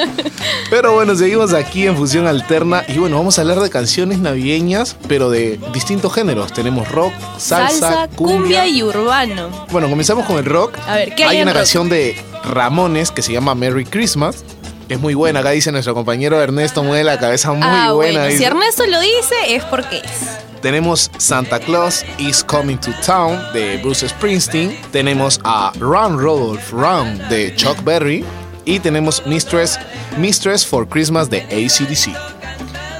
[0.70, 4.96] Pero bueno, seguimos aquí en Fusión Alterna y bueno, vamos a hablar de canciones navideñas,
[5.08, 6.52] pero de distintos géneros.
[6.52, 8.68] Tenemos rock, salsa, cumbia.
[8.68, 9.66] y urbano.
[9.70, 10.78] Bueno, comenzamos con el rock.
[10.86, 11.60] A ver, ¿qué hay Hay una rock?
[11.60, 14.44] canción de Ramones que se llama Merry Christmas.
[14.88, 18.20] Es muy buena, acá dice nuestro compañero Ernesto mueve la cabeza muy ah, buena.
[18.20, 18.36] bueno.
[18.36, 18.44] Si.
[18.44, 20.38] Ernesto lo dice, es porque es.
[20.60, 24.78] Tenemos Santa Claus is Coming to Town de Bruce Springsteen.
[24.92, 28.24] Tenemos a Run Rodolph Run de Chuck Berry.
[28.64, 29.78] Y tenemos Mistress,
[30.18, 32.41] Mistress for Christmas de ACDC.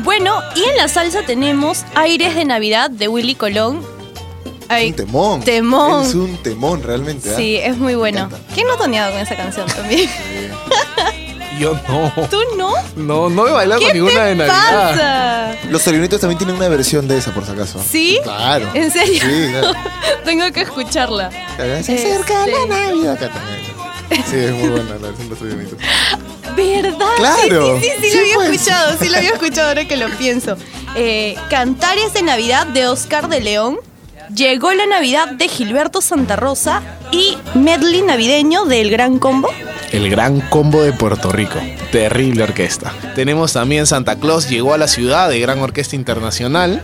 [0.04, 3.84] Bueno, y en la salsa tenemos Aires de Navidad de Willy Colón.
[4.68, 5.40] Ay, Un temón.
[5.42, 6.02] Temón.
[6.06, 7.30] Es un temón realmente.
[7.30, 7.34] ¿ah?
[7.36, 8.28] Sí, es muy bueno.
[8.54, 10.08] ¿Quién no ha toneado con esa canción también?
[11.58, 12.10] Yo no.
[12.28, 12.72] ¿Tú no?
[12.96, 14.90] No, no he bailado ¿Qué con ninguna te de Navidad.
[14.90, 15.56] pasa?
[15.70, 17.80] Los Torionitos también tienen una versión de esa, por si acaso.
[17.86, 18.18] ¿Sí?
[18.24, 18.70] Claro.
[18.74, 19.20] ¿En serio?
[19.22, 19.72] Sí, claro.
[20.24, 21.30] Tengo que escucharla.
[21.56, 22.52] Se acerca Este.
[22.52, 23.12] la Navidad.
[23.14, 24.24] Acá también.
[24.28, 25.78] Sí, es muy buena la versión de los Torionitos.
[26.56, 27.06] ¿Verdad?
[27.16, 27.78] Claro.
[27.80, 28.50] Sí, sí, sí, sí, Sí, lo había pues.
[28.52, 30.56] escuchado, sí lo había escuchado ahora que lo pienso.
[30.96, 33.78] Eh, Cantares de Navidad de Oscar de León.
[34.34, 39.48] Llegó la Navidad de Gilberto Santa Rosa y Medley navideño del Gran Combo.
[39.90, 41.58] El gran combo de Puerto Rico.
[41.90, 42.94] Terrible orquesta.
[43.14, 46.82] Tenemos también Santa Claus llegó a la ciudad de Gran Orquesta Internacional.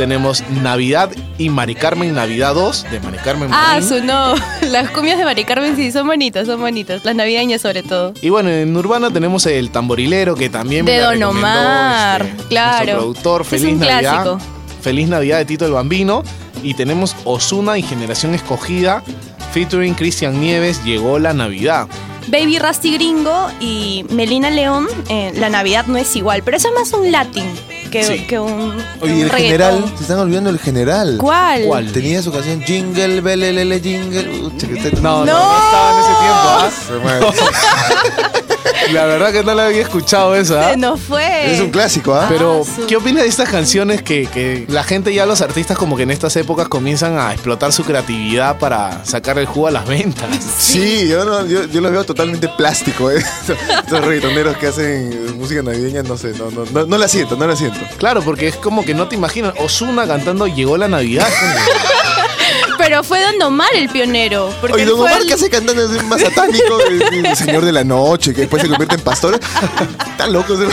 [0.00, 4.34] Tenemos Navidad y Mari Carmen Navidad 2 de Mari Carmen Ah, su no.
[4.70, 7.04] Las cumbias de Mari Carmen sí son bonitas, son bonitas.
[7.04, 8.14] Las navideñas sobre todo.
[8.22, 12.44] Y bueno, en Urbana tenemos el tamborilero que también me De la Don Omar, este,
[12.44, 12.92] claro.
[12.96, 13.42] productor.
[13.42, 14.00] Es Feliz un Navidad.
[14.00, 14.38] clásico.
[14.80, 16.22] Feliz Navidad de Tito el Bambino.
[16.62, 19.02] Y tenemos Osuna y Generación Escogida
[19.52, 20.82] featuring Cristian Nieves.
[20.82, 21.88] Llegó la Navidad.
[22.28, 26.74] Baby Rusty Gringo y Melina León, eh, la Navidad no es igual, pero eso es
[26.74, 27.44] más un latín
[27.90, 28.20] que, Sí.
[28.26, 28.72] que un.
[29.00, 29.38] Oye, un el reggaetón.
[29.38, 31.16] general, se están olvidando el general.
[31.18, 31.64] ¿Cuál?
[31.66, 31.92] ¿Cuál?
[31.92, 34.40] Tenía su canción Jingle, Belelele, Jingle.
[34.44, 35.32] Ucha, que No, no, No.
[35.34, 36.48] no estaba en ese tiempo.
[36.56, 36.70] ¿ah?
[36.86, 38.40] Se.
[38.92, 40.70] La verdad que no la había escuchado esa.
[40.70, 41.52] Se nos fue.
[41.52, 42.26] Es un clásico, ¿ah?
[42.28, 45.96] Pero, Ah, ¿qué opinas de estas canciones que, que la gente ya, los artistas, como
[45.96, 49.86] que en estas épocas comienzan a explotar su creatividad para sacar el jugo a las
[49.86, 50.28] ventas?
[50.60, 53.18] Sí, yo, no, yo, yo los veo totalmente plástico, ¿eh?
[53.48, 57.46] Estos reggaetoneros que hacen música navideña, no sé, no, no, no, no la siento, no
[57.46, 57.80] la siento.
[57.98, 59.54] Claro, porque es como que no te imaginas.
[59.58, 61.26] Osuna cantando Llegó la Navidad.
[62.82, 64.52] Pero fue Don Omar el pionero.
[64.60, 67.36] Porque Oye, él Don fue Omar el- que hace cantando es más satánico, el, el
[67.36, 69.38] señor de la noche, que después se convierte en pastor.
[70.10, 70.58] Están locos.
[70.60, 70.68] ¿eh?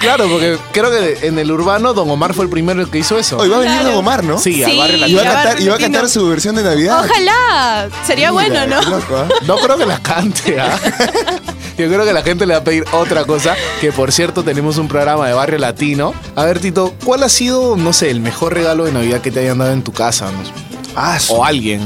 [0.00, 3.36] Claro, porque creo que en el urbano Don Omar fue el primero que hizo eso.
[3.38, 3.90] Hoy va a venir Claro.
[3.90, 4.38] Don Omar, ¿no?
[4.38, 4.78] Sí, al Sí.
[4.78, 5.30] barrio Y va, latino.
[5.30, 7.04] a cantar, y va a cantar su versión de Navidad.
[7.04, 7.88] Ojalá.
[8.06, 8.82] Sería Mira, bueno, ¿no?
[8.90, 9.28] loco, ¿ah?
[9.46, 10.78] No creo que la cante, ¿ah?
[11.78, 13.54] Yo creo que la gente le va a pedir otra cosa.
[13.80, 16.12] Que por cierto, tenemos un programa de barrio latino.
[16.34, 19.40] A ver, Tito, ¿cuál ha sido, no sé, el mejor regalo de Navidad que te
[19.40, 20.30] hayan dado en tu casa?
[20.32, 20.67] no?
[21.00, 21.80] Ah, O alguien.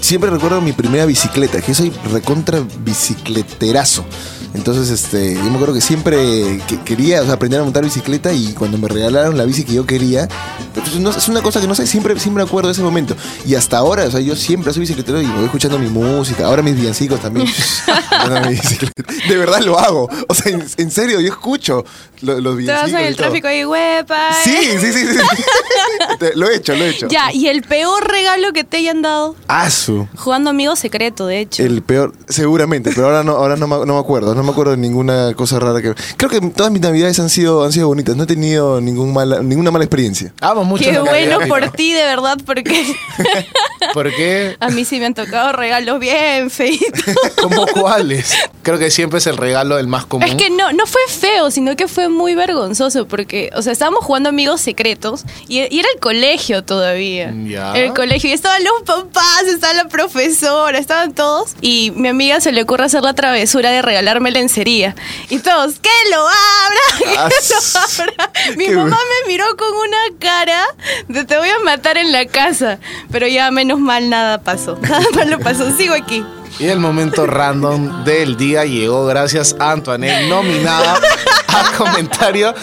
[0.00, 4.06] Siempre recuerdo mi primera bicicleta, que soy recontra bicicleterazo.
[4.54, 8.32] Entonces, este, yo me acuerdo que siempre que- quería o sea, aprender a montar bicicleta
[8.32, 10.28] y cuando me regalaron la bici que yo quería,
[10.72, 13.16] pues, no- es una cosa que no sé, siempre, siempre me acuerdo de ese momento.
[13.44, 16.46] Y hasta ahora, o sea, yo siempre soy bicicletero y me voy escuchando mi música.
[16.46, 17.46] Ahora mis villancicos también.
[19.28, 20.08] De verdad lo hago.
[20.28, 21.84] O sea, en, en serio, yo escucho
[22.22, 22.92] lo- los Te villancicos.
[22.92, 23.26] vas en el todo.
[23.26, 24.32] tráfico ahí, huepa.
[24.42, 25.18] Sí, sí, sí, sí.
[26.36, 27.08] Lo he hecho, lo he hecho.
[27.08, 29.36] Ya, y el peor regalo que te hayan dado.
[29.48, 30.08] Asu.
[30.16, 31.62] Jugando amigo secreto, de hecho.
[31.62, 34.72] El peor, seguramente, pero ahora no, ahora no, me, no me acuerdo, no me acuerdo
[34.72, 35.94] de ninguna cosa rara que.
[36.16, 39.42] Creo que todas mis navidades han sido, han sido bonitas, no he tenido ningún mala,
[39.42, 40.32] ninguna mala experiencia.
[40.40, 42.94] Amo mucho Qué bueno por ti, de verdad, porque
[43.92, 47.04] Porque, a mí sí me han tocado regalos bien feitos.
[47.42, 48.34] ¿cómo cuáles?
[48.62, 50.26] Creo que siempre es el regalo el más común.
[50.26, 54.04] Es que no, no fue feo, sino que fue muy vergonzoso porque, o sea, estábamos
[54.04, 57.32] jugando amigos secretos y, y era el colegio todavía.
[57.46, 57.74] Ya.
[57.74, 58.30] El colegio.
[58.30, 61.54] Y estaban los papás, estaba la profesora, estaban todos.
[61.60, 64.94] Y mi amiga se le ocurre hacer la travesura de regalarme lencería.
[65.30, 67.14] Y todos, ¡que lo abra!
[67.16, 68.32] Ah, ¡Que lo abra!
[68.56, 70.66] Mi mamá me miró con una cara
[71.08, 72.78] de te voy a matar en la casa.
[73.10, 74.76] Pero ya menos mal nada pasó.
[74.82, 75.74] Nada malo pasó.
[75.76, 76.24] Sigo aquí.
[76.58, 81.00] Y el momento random del día llegó gracias a Antoinette, nominada
[81.48, 82.54] al comentario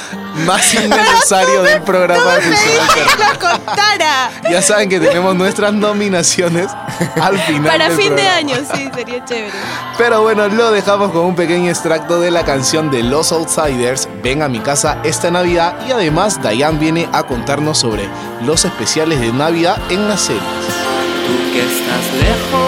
[0.45, 3.33] más innecesario del programa de Fusión que Alterna.
[3.33, 4.31] lo contara!
[4.49, 6.67] Ya saben que tenemos nuestras nominaciones
[7.21, 7.71] al final.
[7.71, 9.51] Para del fin de año, sí, sería chévere.
[9.97, 14.41] Pero bueno, lo dejamos con un pequeño extracto de la canción de Los Outsiders, Ven
[14.41, 15.75] a mi casa esta Navidad.
[15.87, 18.09] Y además, Dayan viene a contarnos sobre
[18.45, 20.43] los especiales de Navidad en las series.
[20.43, 22.60] Tú que estás lejos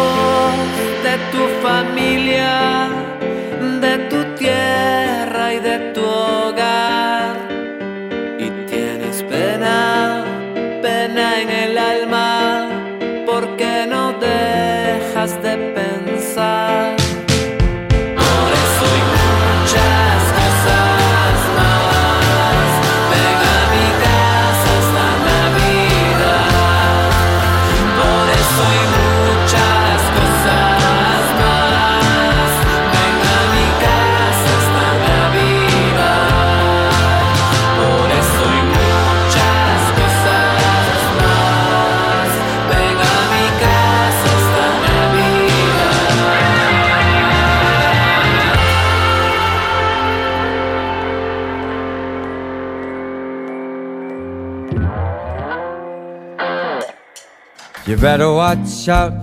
[57.94, 59.14] You better watch out.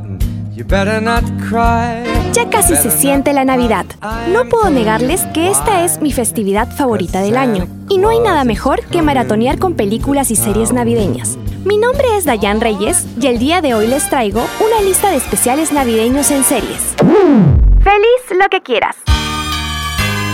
[0.54, 2.04] You better not cry.
[2.32, 3.84] Ya casi se siente la Navidad.
[4.32, 7.66] No puedo negarles que esta es mi festividad favorita del año.
[7.88, 11.36] Y no hay nada mejor que maratonear con películas y series navideñas.
[11.64, 15.16] Mi nombre es Dayan Reyes y el día de hoy les traigo una lista de
[15.16, 16.94] especiales navideños en series.
[17.00, 19.09] ¡Feliz lo que quieras!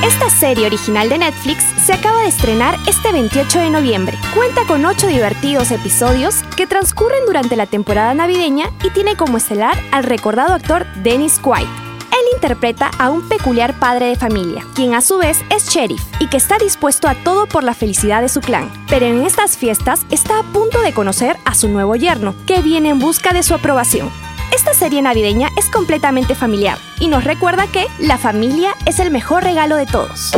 [0.04, 4.18] Esta serie original de Netflix se acaba de estrenar este 28 de noviembre.
[4.34, 9.76] Cuenta con 8 divertidos episodios que transcurren durante la temporada navideña y tiene como estelar
[9.92, 11.66] al recordado actor Dennis Quaid.
[11.66, 16.28] Él interpreta a un peculiar padre de familia, quien a su vez es sheriff y
[16.28, 18.70] que está dispuesto a todo por la felicidad de su clan.
[18.88, 22.90] Pero en estas fiestas está a punto de conocer a su nuevo yerno, que viene
[22.90, 24.10] en busca de su aprobación.
[24.52, 29.44] Esta serie navideña es completamente familiar y nos recuerda que la familia es el mejor
[29.44, 30.32] regalo de todos.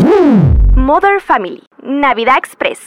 [0.75, 2.81] Mother Family, Navidad Express.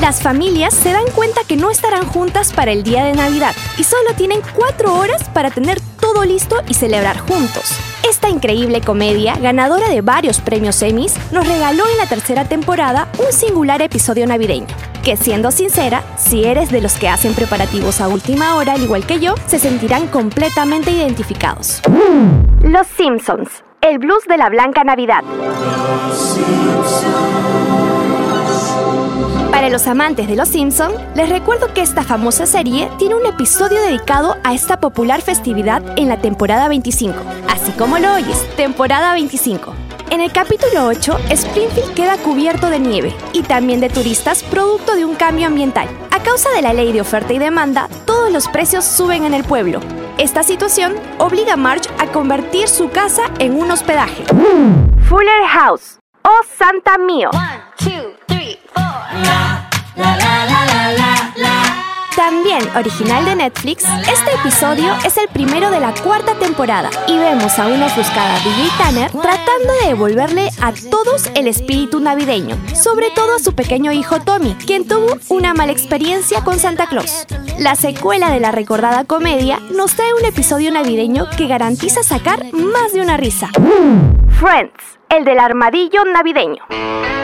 [0.00, 3.84] Las familias se dan cuenta que no estarán juntas para el día de Navidad y
[3.84, 5.80] solo tienen cuatro horas para tener
[6.12, 7.78] todo listo y celebrar juntos.
[8.08, 13.32] Esta increíble comedia, ganadora de varios premios Emmys, nos regaló en la tercera temporada un
[13.32, 14.66] singular episodio navideño.
[15.02, 19.06] Que siendo sincera, si eres de los que hacen preparativos a última hora, al igual
[19.06, 21.80] que yo, se sentirán completamente identificados.
[22.60, 25.22] Los Simpsons, el blues de la blanca Navidad.
[29.52, 33.82] Para los amantes de Los Simpson, les recuerdo que esta famosa serie tiene un episodio
[33.82, 37.14] dedicado a esta popular festividad en la temporada 25,
[37.48, 39.74] así como lo oyes, temporada 25.
[40.08, 45.04] En el capítulo 8, Springfield queda cubierto de nieve y también de turistas producto de
[45.04, 45.86] un cambio ambiental.
[46.12, 49.44] A causa de la ley de oferta y demanda, todos los precios suben en el
[49.44, 49.80] pueblo.
[50.16, 54.24] Esta situación obliga a Marge a convertir su casa en un hospedaje.
[55.10, 55.98] Fuller House.
[56.24, 57.28] ¡Oh, Santa mío!
[62.16, 67.58] También original de Netflix, este episodio es el primero de la cuarta temporada y vemos
[67.58, 73.36] a una ofuscada DJ Tanner tratando de devolverle a todos el espíritu navideño, sobre todo
[73.36, 77.26] a su pequeño hijo Tommy, quien tuvo una mala experiencia con Santa Claus.
[77.58, 82.92] La secuela de la recordada comedia nos trae un episodio navideño que garantiza sacar más
[82.92, 83.50] de una risa.
[84.38, 87.21] Friends, el del armadillo navideño.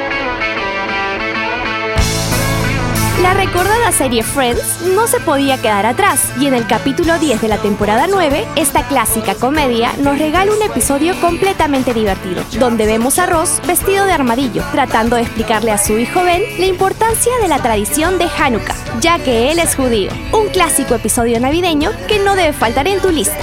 [3.29, 7.49] La recordada serie Friends no se podía quedar atrás y en el capítulo 10 de
[7.49, 13.27] la temporada 9, esta clásica comedia nos regala un episodio completamente divertido, donde vemos a
[13.27, 17.59] Ross vestido de armadillo, tratando de explicarle a su hijo Ben la importancia de la
[17.59, 20.11] tradición de Hanukkah, ya que él es judío.
[20.33, 23.37] Un clásico episodio navideño que no debe faltar en tu lista.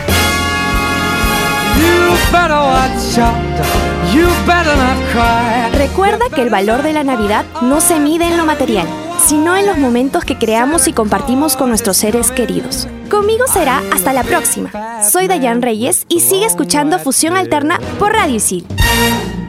[5.73, 8.87] Recuerda que el valor de la Navidad no se mide en lo material,
[9.19, 12.87] sino en los momentos que creamos y compartimos con nuestros seres queridos.
[13.09, 14.71] Conmigo será hasta la próxima.
[15.09, 18.65] Soy Dayan Reyes y sigue escuchando Fusión Alterna por Radio Isil.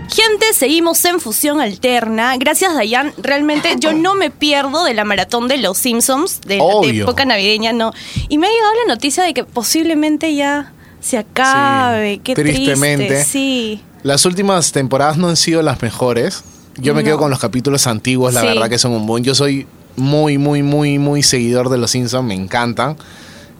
[0.09, 2.37] Gente, seguimos en Fusión Alterna.
[2.37, 3.13] Gracias, Dayan.
[3.19, 7.03] Realmente yo no me pierdo de la maratón de Los Simpsons, de la Obvio.
[7.05, 7.93] época navideña, no.
[8.29, 12.15] Y me ha llegado la noticia de que posiblemente ya se acabe.
[12.15, 13.07] Sí, Qué tristemente.
[13.07, 13.25] triste.
[13.25, 13.83] Sí.
[14.03, 16.45] Las últimas temporadas no han sido las mejores.
[16.79, 17.07] Yo me No.
[17.07, 18.47] quedo con los capítulos antiguos, la Sí.
[18.49, 19.25] verdad que son un buen.
[19.25, 22.97] Yo soy muy, muy, muy, muy seguidor de los Simpsons, me encantan.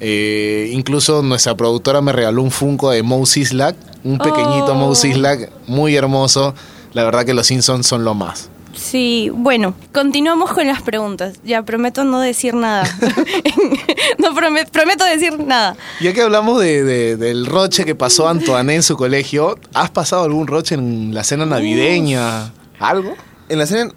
[0.01, 4.75] Eh, incluso nuestra productora me regaló un Funko de Moe Sislak, un pequeñito Oh.
[4.75, 6.55] Moe Sislak, muy hermoso.
[6.93, 8.51] La verdad que los Simpsons son lo más.
[8.75, 11.37] Sí, bueno, continuamos con las preguntas.
[11.45, 12.85] Ya prometo no decir nada.
[14.19, 15.77] no prometo, prometo decir nada.
[16.03, 20.25] Ya que hablamos de, de- del roche que pasó Antoine en su colegio, ¿has pasado
[20.25, 22.53] algún roche en la cena navideña?
[22.79, 23.17] ¿Algo?
[23.49, 23.93] En la serie,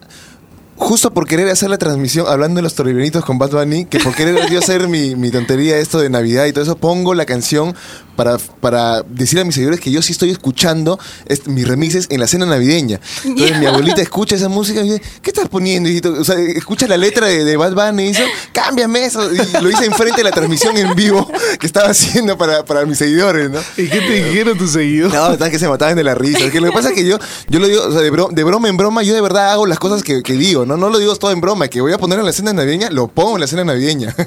[0.81, 4.15] justo por querer hacer la transmisión, hablando de los toribenitos con Bad Bunny, que por
[4.15, 7.75] querer yo hacer mi, mi tontería esto de Navidad y todo eso, pongo la canción
[8.15, 12.19] para, para decir a mis seguidores que yo sí estoy escuchando est- mis remixes en
[12.21, 12.99] la cena navideña.
[13.25, 16.13] Entonces mi abuelita escucha esa música y dice, ¿qué estás poniendo, hijito?
[16.13, 19.21] O sea, escucha la letra de, de Bad Bunny y dice, cámbiame eso.
[19.33, 22.97] Y lo hice enfrente de la transmisión en vivo que estaba haciendo para, para mis
[22.97, 23.59] seguidores, ¿no?
[23.77, 25.13] ¿Y qué te dijeron tus seguidores?
[25.13, 26.49] No, están que se mataban de la risa.
[26.51, 27.17] Que lo que pasa es que yo,
[27.49, 29.65] yo lo digo, o sea, de, bro- de broma en broma, yo de verdad hago
[29.65, 30.68] las cosas que, que digo, ¿no?
[30.77, 33.07] No lo digo todo en broma, que voy a poner en la cena navideña, lo
[33.07, 34.15] pongo en la cena navideña.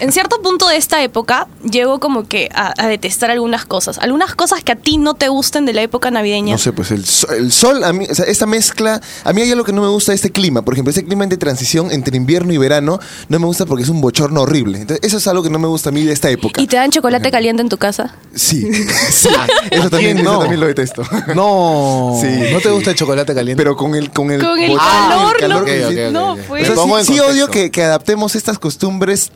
[0.00, 3.98] En cierto punto de esta época, llego como que a, a detestar algunas cosas.
[3.98, 6.52] Algunas cosas que a ti no te gusten de la época navideña.
[6.52, 9.42] No sé, pues el sol, el sol a mí, o sea, esta mezcla, a mí
[9.42, 10.62] hay algo que no me gusta de este clima.
[10.62, 13.88] Por ejemplo, este clima de transición entre invierno y verano, no me gusta porque es
[13.88, 14.80] un bochorno horrible.
[14.80, 16.60] Entonces, eso es algo que no me gusta a mí de esta época.
[16.60, 18.14] ¿Y te dan chocolate caliente en tu casa?
[18.34, 18.68] Sí,
[19.10, 19.28] sí.
[19.70, 20.38] Eso también, ¿Quién eso no?
[20.40, 21.02] también lo detesto.
[21.34, 23.60] No, Sí, ¿no te gusta el chocolate caliente?
[23.62, 25.72] Pero con el, con el, Con el bochorno, calor, el calor no,
[26.12, 26.68] No, pues.
[26.70, 29.30] O sea, sí, sí odio que, que adaptemos estas costumbres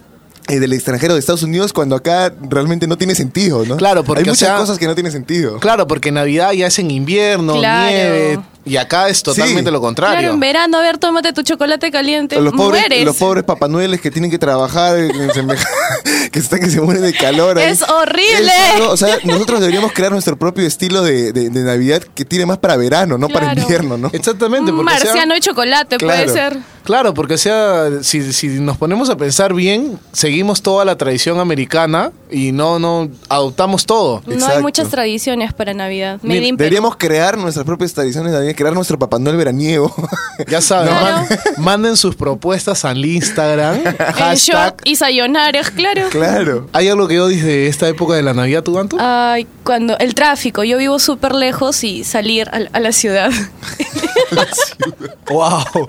[0.49, 3.77] eh, del extranjero de Estados Unidos cuando acá realmente no tiene sentido, ¿no?
[3.77, 5.59] Claro, porque, Hay o muchas sea- cosas que no tienen sentido.
[5.61, 7.91] Claro, porque Navidad ya es en invierno, Claro.
[7.91, 10.19] nieve, y acá es totalmente lo contrario.
[10.19, 12.41] Claro, en verano, a ver, tómate tu chocolate caliente.
[12.41, 13.05] Los pobres, Mueres.
[13.05, 15.11] los pobres papanueles que tienen que trabajar, eh,
[16.33, 17.59] que están que se mueren de calor.
[17.59, 17.71] ahí.
[17.71, 18.53] Es horrible.
[18.89, 22.59] O sea, nosotros deberíamos crear nuestro propio estilo de, de- de Navidad que tiene más
[22.59, 23.61] para verano, no para Claro.
[23.63, 24.11] invierno, ¿no?
[24.13, 26.25] Exactamente, Un porque sea- marciano y chocolate Claro.
[26.25, 26.59] puede ser.
[26.85, 32.13] Claro, porque sea, si, si nos ponemos a pensar bien, seguimos toda la tradición americana
[32.31, 34.23] y no, no adoptamos todo.
[34.25, 34.63] No hay Exacto.
[34.63, 36.19] muchas tradiciones para Navidad.
[36.23, 36.47] Mira.
[36.57, 39.95] Deberíamos crear nuestras propias tradiciones de Navidad, crear nuestro Papá Noel veraniego.
[40.49, 41.17] Ya saben, Claro.
[41.17, 43.75] man- manden sus propuestas al Instagram.
[43.85, 44.37] En hashtag.
[44.39, 46.09] short y sayonares, claro.
[46.11, 46.69] claro.
[46.73, 48.97] ¿Hay algo que odies de esta época de la Navidad, tú, Anto?
[49.01, 53.31] Ay, cuando el tráfico, yo vivo súper lejos y salir a, a la ciudad.
[55.31, 55.89] ¡Wow!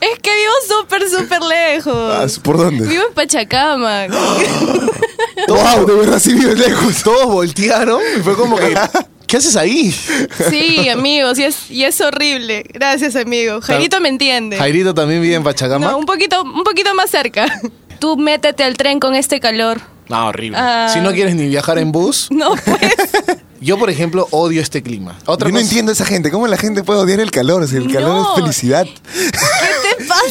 [0.00, 2.38] es que vivo súper, súper Ah, lejos.
[2.40, 2.86] ¿Por dónde?
[2.86, 4.06] Vivo en Pachacama.
[5.48, 7.02] wow, de verdad sí vives lejos.
[7.02, 8.74] Todos voltearon y fue como que.
[9.26, 9.90] ¿Qué haces ahí?
[10.50, 12.64] Sí, amigos, y es, y es horrible.
[12.72, 13.60] Gracias, amigo.
[13.60, 14.56] Jairito me entiende.
[14.56, 15.90] Jairito también vive en Pachacama.
[15.90, 17.46] No, un poquito, un poquito más cerca.
[17.98, 19.80] Tú métete al tren con este calor.
[20.08, 20.56] No, horrible.
[20.60, 20.88] Ah.
[20.92, 22.92] Si no quieres ni viajar en bus, No, pues.
[23.60, 25.18] yo, por ejemplo, odio este clima.
[25.26, 26.30] Otra Yo no cosa- entiendo a esa gente.
[26.30, 27.66] ¿Cómo la gente puede odiar el calor?
[27.66, 28.28] Si el calor No.
[28.36, 28.86] es felicidad.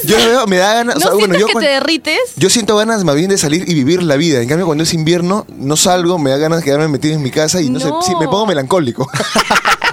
[0.04, 0.96] Yo veo, me da ganas.
[0.96, 2.20] ¿No o sea, bueno, sientes yo que te derrites?
[2.36, 4.42] Yo siento ganas más bien de salir y vivir la vida.
[4.42, 7.32] En cambio, cuando es invierno, no salgo, me da ganas de quedarme metido en mi
[7.32, 8.02] casa y no, No.
[8.02, 9.10] sé, sí, me pongo melancólico.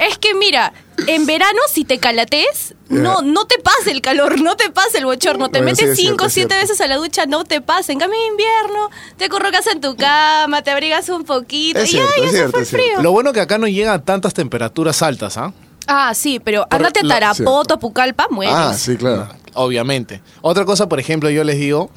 [0.00, 0.72] Es que mira,
[1.06, 5.04] en verano si te calates, no, no te pasa el calor, no te pasa el
[5.04, 5.48] bochorno.
[5.48, 7.92] Te Bueno, metes cinco o siete veces a la ducha, no te pasa.
[7.92, 11.92] En cambio en invierno, te acurrucas en tu cama, te abrigas un poquito Es y
[11.92, 13.00] cierto, ay, es ya se cierto, fue es frío.
[13.00, 15.52] Lo bueno que acá no llegan a tantas temperaturas altas, ¿ah?
[15.94, 18.54] Ah, sí, pero Por- ándate a Tarapoto, Pucallpa, mueres.
[18.56, 19.28] ah, sí, claro.
[19.54, 20.22] Obviamente.
[20.40, 21.90] Otra cosa, por ejemplo, yo les digo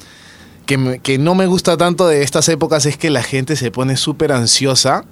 [0.66, 3.70] que, me- que no me gusta tanto de estas épocas es que la gente se
[3.70, 5.04] pone súper ansiosa.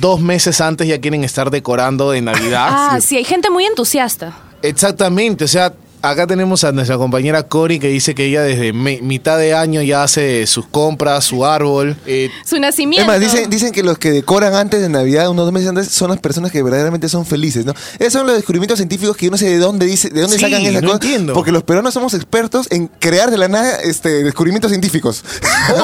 [0.00, 2.68] Dos meses antes ya quieren estar decorando de Navidad.
[2.70, 4.36] Ah, sí, hay gente muy entusiasta.
[4.62, 5.74] Exactamente, o sea,
[6.10, 9.82] acá tenemos a nuestra compañera Cori que dice que ella desde me- mitad de año
[9.82, 11.96] ya hace sus compras, su árbol.
[12.06, 13.02] eh, Su nacimiento.
[13.02, 15.88] Es más, dicen, dicen que los que decoran antes de Navidad, unos dos meses antes,
[15.88, 17.74] son las personas que verdaderamente son felices, ¿no?
[17.98, 20.42] Esos son los descubrimientos científicos que yo no sé de dónde dice, de dónde Sí,
[20.44, 21.02] sacan esas no cosas.
[21.04, 21.32] entiendo.
[21.34, 25.24] Porque los peruanos somos expertos en crear de la nada este, descubrimientos científicos.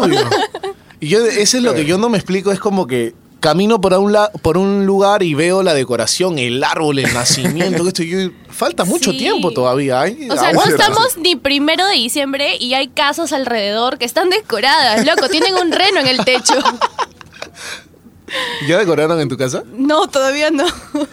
[0.01, 0.21] obvio.
[1.01, 3.95] y yo, eso es lo que yo no me explico, es como que camino por
[3.95, 8.31] un, la- por un lugar y veo la decoración, el árbol, el nacimiento, esto, yo-
[8.49, 9.19] falta mucho Sí.
[9.19, 10.07] tiempo todavía.
[10.07, 10.29] ¿eh?
[10.31, 15.05] O sea, no estamos ni primero de diciembre y hay casas alrededor que están decoradas,
[15.07, 15.29] loco.
[15.29, 16.55] Tienen un reno en el techo.
[18.69, 19.63] ¿Ya decoraron en tu casa?
[19.77, 20.65] No, todavía no.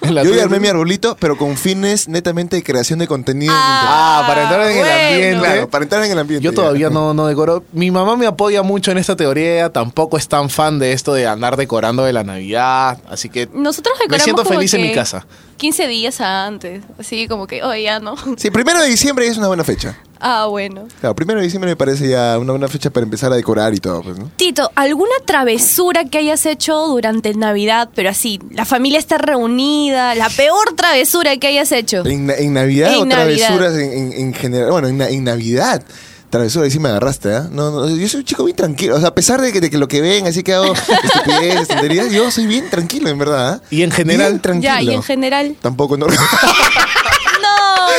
[0.02, 3.54] ¿En la yo ya armé mi arbolito, pero con fines netamente de creación de contenido.
[3.54, 5.40] en Ah, para entrar en el ambiente.
[5.40, 6.44] Claro, para entrar en el ambiente.
[6.44, 6.56] Yo ya.
[6.56, 7.64] todavía no, no decoro.
[7.72, 9.72] Mi mamá me apoya mucho en esta teoría.
[9.72, 13.00] Tampoco es tan fan de esto de andar decorando de la Navidad.
[13.10, 15.26] Así que Nosotros me decoramos siento como feliz en que mi casa.
[15.58, 16.84] 15 días antes.
[17.00, 18.16] Así como que, oh, ya no.
[18.38, 19.98] Sí, primero de diciembre es una buena fecha.
[20.20, 20.88] Ah, bueno.
[21.00, 23.78] Claro, primero de diciembre me parece ya una buena fecha para empezar a decorar y
[23.80, 24.30] todo, pues, ¿no?
[24.36, 27.90] Tito, ¿alguna travesura que hayas hecho durante Navidad?
[27.96, 30.16] Pero así, la familia está reunida.
[30.16, 32.06] La peor travesura que hayas hecho.
[32.06, 33.48] En, en Navidad En o Navidad.
[33.48, 34.72] travesuras en, en- en general.
[34.72, 35.84] Bueno, en, na- en Navidad.
[36.30, 37.48] Travesura, ahí sí me agarraste, ¿ah?
[37.50, 38.98] No, no, yo soy un chico bien tranquilo.
[38.98, 41.68] O sea, a pesar de que, de que lo que ven, así que hago estupideces,
[41.70, 43.54] tonterías, yo soy bien tranquilo, en verdad.
[43.54, 43.62] ¿ah?
[43.72, 44.74] Y en general- Bien tranquilo.
[44.74, 45.56] Ya, y en general.
[45.62, 46.14] Tampoco, no, ¡No!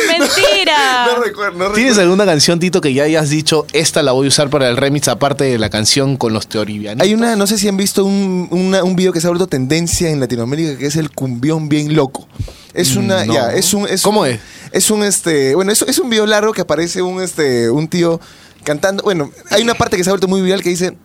[0.08, 1.06] ¡Mentira!
[1.16, 1.58] no recuerdo.
[1.58, 2.00] No ¿Tienes recuerdo.
[2.02, 5.08] alguna canción, Tito, que ya hayas dicho, esta la voy a usar para el remix,
[5.08, 7.02] aparte de la canción con los teoribianos?
[7.04, 9.46] Hay una, no sé si han visto un, una- un video que se ha vuelto
[9.46, 12.28] tendencia en Latinoamérica que es el cumbión bien loco.
[12.74, 13.34] Es una, No.
[13.34, 14.40] ya, es un, es ¿Cómo un- es?
[14.72, 18.20] Es un, este, bueno, es, es un video largo que aparece un, este, un tío
[18.64, 19.02] cantando.
[19.02, 20.96] Bueno, hay una parte que se ha vuelto muy viral que dice,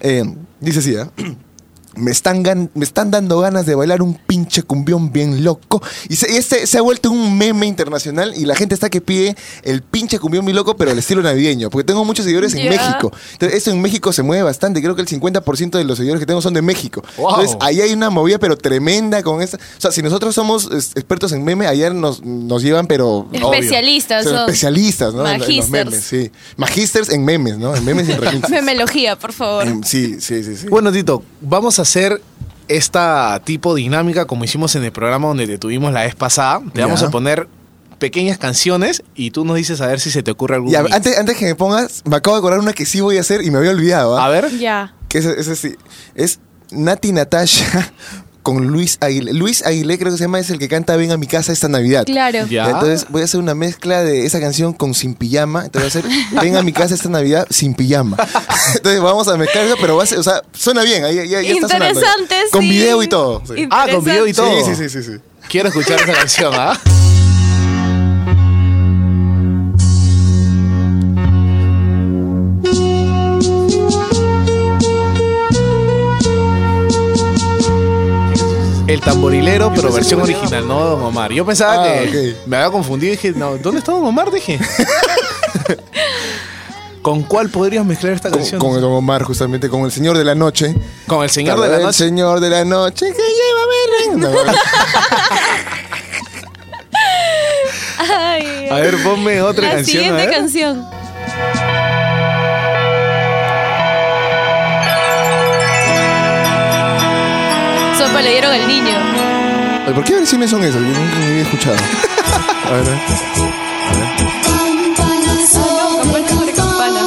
[0.00, 0.24] eh,
[0.60, 1.10] dice así, ¿ah?
[1.96, 5.82] Me están, gan- me están dando ganas de bailar un pinche cumbión bien loco.
[6.08, 9.00] Y se, y este se ha vuelto un meme internacional y la gente está que
[9.00, 11.70] pide el pinche cumbión bien loco, pero al estilo navideño.
[11.70, 12.68] Porque tengo muchos seguidores en.
[12.68, 13.12] México.
[13.32, 14.80] Entonces, esto en México se mueve bastante.
[14.80, 17.02] Creo que el 50% de los seguidores que tengo son de México.
[17.16, 17.30] Wow.
[17.30, 19.56] Entonces, ahí hay una movida, pero tremenda con esta.
[19.56, 23.26] O sea, si nosotros somos expertos en meme, ayer nos, nos llevan, pero.
[23.32, 25.26] Especialistas especialistas, ¿no?
[25.26, 25.70] En- En, los Magisters.
[25.90, 26.30] memes, sí.
[26.56, 27.74] Magisters en memes, ¿no?
[27.74, 28.20] En memes y en.
[28.50, 29.66] Memelogía, por favor.
[29.84, 30.66] Sí, sí, sí, sí.
[30.68, 32.20] Bueno, Tito, vamos a hacer
[32.68, 36.60] esta tipo dinámica como hicimos en el programa donde te tuvimos la vez pasada.
[36.72, 36.86] Te Ya.
[36.86, 37.48] vamos a poner
[37.98, 40.74] pequeñas canciones y tú nos dices a ver si se te ocurre mix.
[40.76, 43.42] antes, antes que me pongas, me acabo de acordar una que sí voy a hacer
[43.44, 44.16] y me había olvidado.
[44.16, 44.24] ¿ah?
[44.26, 44.56] A ver.
[44.58, 44.94] Ya.
[45.08, 45.74] Que es, es así.
[46.14, 46.38] Es
[46.70, 47.92] Nati Natasha
[48.42, 49.32] con Luis Aguilé.
[49.32, 51.68] Luis Aguilé creo que se llama, es el que canta Ven a mi casa esta
[51.68, 52.04] Navidad.
[52.04, 52.46] Claro.
[52.46, 52.70] Ya.
[52.70, 55.64] Entonces voy a hacer una mezcla de esa canción con Sin Pijama.
[55.64, 58.16] Entonces voy a hacer Ven a mi casa esta Navidad sin pijama.
[58.74, 61.04] Entonces vamos a mezclar eso, pero va a ser, o sea, suena bien.
[61.04, 62.00] Ahí, ya, ya está sonando.
[62.00, 62.68] Interesante, Con sí.
[62.68, 63.42] video y todo.
[63.46, 63.68] sí.
[63.70, 64.64] Ah, con video y todo.
[64.64, 65.18] Sí, sí, sí, sí, sí.
[65.48, 66.78] Quiero escuchar esa canción, ¿ah?
[78.90, 81.30] El tamborilero, pero versión original, no Don Omar.
[81.32, 84.32] Yo pensaba Ah, que me había confundido y dije, no, ¿dónde está Don Omar?
[84.32, 84.58] Dije.
[87.02, 88.60] ¿Con cuál podrías mezclar esta Con, canción?
[88.60, 90.74] con Don Omar, justamente, con el Señor de la Noche.
[91.06, 91.98] Con el Señor de la el Noche.
[92.04, 94.30] Señor de la Noche que lleva reino.
[97.98, 99.98] Ay, A ver, ponme otra la canción.
[99.98, 100.30] a siguiente ver.
[100.36, 100.84] canción.
[108.22, 108.96] Le dieron al niño.
[109.86, 110.74] Ay, ¿Por qué versiones son esas?
[110.80, 111.76] Yo nunca ni había escuchado.
[112.66, 112.84] A ver,
[116.56, 117.00] campana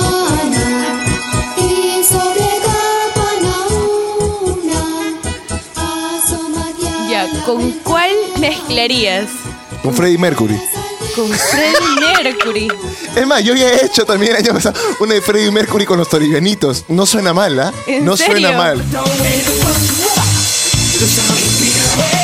[6.40, 9.30] una Ya, ¿con cuál mezclarías?
[9.84, 10.60] Con Freddie Mercury.
[11.16, 12.68] Con Freddie Mercury.
[13.16, 16.00] Es más, yo ya he hecho también el año pasado una de Freddie Mercury con
[16.00, 16.86] los toribianitos.
[16.88, 17.74] No suena mal, ¿ah?
[17.88, 18.34] ¿En No serio?
[18.50, 18.84] suena mal.
[21.06, 22.23] Porque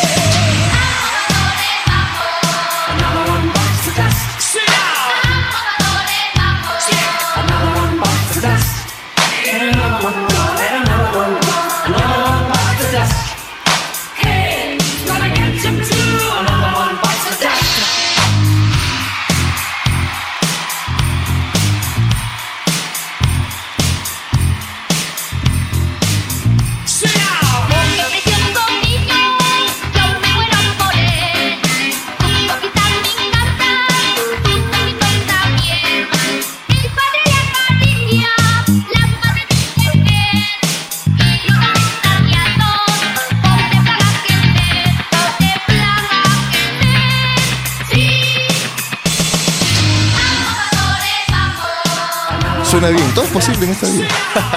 [53.40, 54.08] posible en esta vida.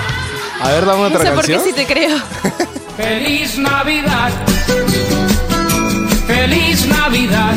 [0.60, 1.62] A ver, dame No otra sé por qué canción.
[1.64, 2.16] sí te creo.
[2.96, 4.30] Feliz Navidad.
[6.26, 7.54] Feliz Navidad.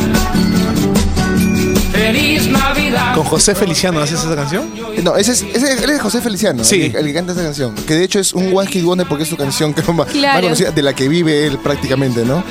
[1.92, 3.16] Feliz Navidad.
[3.16, 4.70] Con José Feliciano, ¿haces esa canción?
[5.04, 6.84] No, ese es, ese, él es José Feliciano, Sí.
[6.84, 7.74] el, que- el que canta esa canción.
[7.76, 10.42] Que de hecho es un One Hit Wonder porque es su canción creo, más, más
[10.42, 12.44] conocida, de la que vive él prácticamente, ¿no?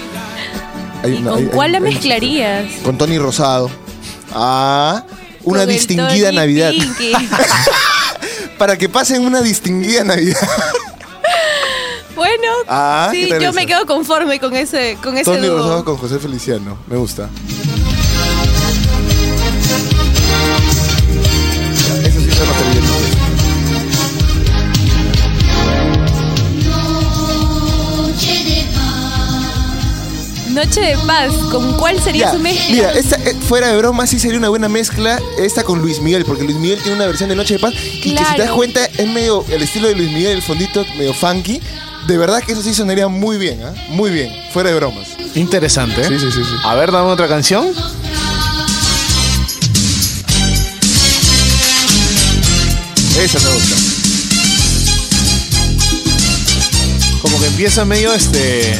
[1.02, 2.64] Hay ¿Y una- con hay- cuál la hay- hay- mezclarías?
[2.84, 3.70] Con Tony Rosado.
[4.32, 5.04] Ah,
[5.42, 6.72] una distinguida Tony Navidad.
[8.58, 10.38] Para que pasen una distinguida Navidad.
[12.14, 15.48] Bueno, Ah, ¿qué sí, yo me quedo conforme con ese, con ese Tony.
[15.48, 16.78] Rosado con José Feliciano.
[16.86, 17.28] Me gusta.
[22.04, 22.46] Eso sí son
[30.54, 32.74] Noche de paz, ¿con cuál sería Ya, su mezcla?
[32.74, 36.24] Mira, esta, eh, fuera de broma, sí sería una buena mezcla esta con Luis Miguel,
[36.24, 38.34] porque Luis Miguel tiene una versión de Noche de Paz y que si te das
[38.36, 38.54] Claro.
[38.54, 41.60] cuenta es medio el estilo de Luis Miguel, el fondito medio funky.
[42.06, 43.72] De verdad que eso sí sonaría muy bien, ¿ah?
[43.88, 45.08] Muy bien, fuera de bromas.
[45.34, 46.02] Interesante.
[46.02, 46.08] ¿eh?
[46.08, 46.54] Sí, sí, sí, sí.
[46.62, 47.66] A ver, dame otra canción.
[53.18, 53.76] Esa me gusta.
[57.22, 58.78] Como que empieza medio este.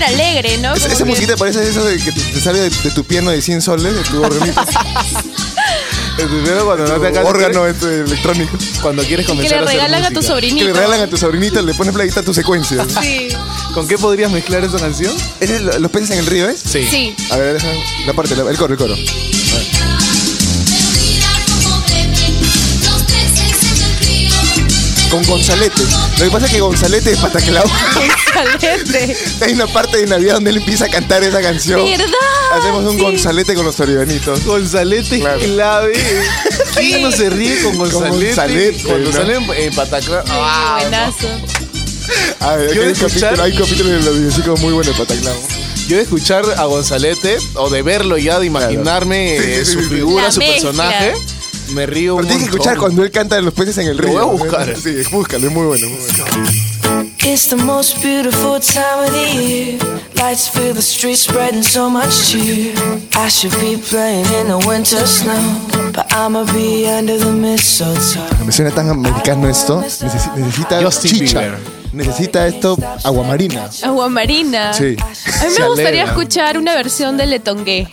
[0.00, 0.74] Súper alegre, ¿no?
[0.74, 3.04] Esa, Como esa que- musiquita parece eso de que te, te sale de, de tu
[3.04, 4.60] pierna de 100 soles, de tu organito.
[6.18, 8.58] El primero cuando no te tu alcanza- órgano este, electrónico.
[8.82, 10.20] Cuando quieres que comenzar le a hacer regalan a tu música.
[10.34, 10.66] Que sobrinito.
[10.66, 12.84] le regalan a tu sobrinita, le pones playita a tu secuencia.
[13.00, 13.28] Sí.
[13.72, 15.14] ¿Con qué podrías mezclar esa canción?
[15.40, 16.60] ¿Ese es los peces en el río, es?
[16.60, 16.86] Sí.
[16.90, 17.14] Sí.
[17.30, 17.62] A ver,
[18.06, 18.94] la parte, la- el coro, el coro.
[25.10, 25.82] Con Gonzalete.
[26.18, 27.64] Lo que pasa es que Gonzalete es Pataclao.
[28.00, 29.16] Excelente.
[29.44, 31.84] Hay una parte de Navidad donde él empieza a cantar esa canción.
[31.84, 32.06] ¿Verdad?
[32.56, 33.02] Hacemos un Sí.
[33.02, 34.44] Gonzalete con los toribanitos.
[34.44, 35.40] Gonzalete es Claro.
[35.40, 35.92] clave.
[36.76, 38.26] ¿Quién no se ríe con Gonzalete?
[38.26, 39.16] Gonzalete, Cuando ¿no?
[39.16, 40.22] sale en, en Pataclán.
[40.28, 41.28] Ah, Buenazo.
[42.40, 44.92] A ver, Yo hay, un capítulo, escuchar- hay un capítulo de los villancicos muy bueno
[44.92, 45.36] de Pataclao.
[45.88, 49.72] Yo de escuchar a Gonzalete, o de verlo ya, de imaginarme Sí, sí, eh, sí,
[49.72, 49.94] su sí, sí.
[49.96, 50.54] figura, su mezcla.
[50.70, 51.12] personaje,
[51.74, 52.60] me río un Pero tienes que montón.
[52.72, 54.12] escuchar cuando él canta Los peces en el Lo río.
[54.12, 54.76] voy a buscar.
[54.76, 55.86] Sí, búscalo, es muy bueno.
[55.88, 56.60] Muy bueno.
[57.22, 59.78] It's the most beautiful time of the year.
[60.16, 62.74] Lights fill the streets, spreading so much cheer.
[63.14, 68.20] I should be playing in the winter snow, but I'ma be under the mistletoe.
[68.44, 69.80] Me suena tan americano esto.
[69.82, 71.40] Necesi- necesita Justin chicha.
[71.40, 71.58] Bieber.
[71.92, 73.68] necesita esto agua marina.
[73.82, 74.72] Agua marina.
[74.74, 74.96] Sí.
[74.98, 77.88] A mí me gustaría escuchar una versión de Letongué.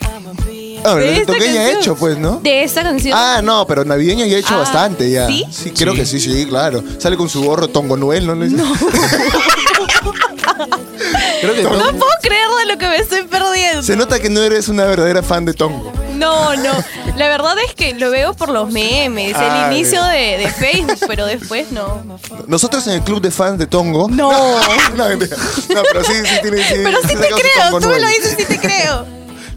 [0.84, 1.78] Ah, De esta ya canción.
[1.80, 2.40] hecho, pues, ¿no?
[2.40, 3.14] De esa canción.
[3.18, 5.28] Ah, no, pero navideño ya he hecho Ah, bastante ya.
[5.28, 5.72] ¿sí?
[5.78, 6.84] creo que sí, sí, claro.
[7.00, 8.36] Sale con su gorro Tongo Noel, ¿no?
[8.36, 8.74] No.
[11.42, 13.84] Creo que No puedo creer de lo que me estoy perdiendo.
[13.84, 15.92] Se nota que no eres una verdadera fan de Tongo.
[16.16, 16.72] No, no.
[17.16, 21.26] La verdad es que lo veo por los memes, el inicio de, de Facebook, pero
[21.28, 22.04] después no.
[22.48, 24.08] Nosotros en el club de fans de Tongo.
[24.10, 24.32] No.
[24.96, 25.10] no.
[25.10, 25.18] No,
[25.92, 26.58] pero sí, sí tiene.
[26.68, 29.06] Sí, Pero sí te creo, tú me lo dices, sí te creo.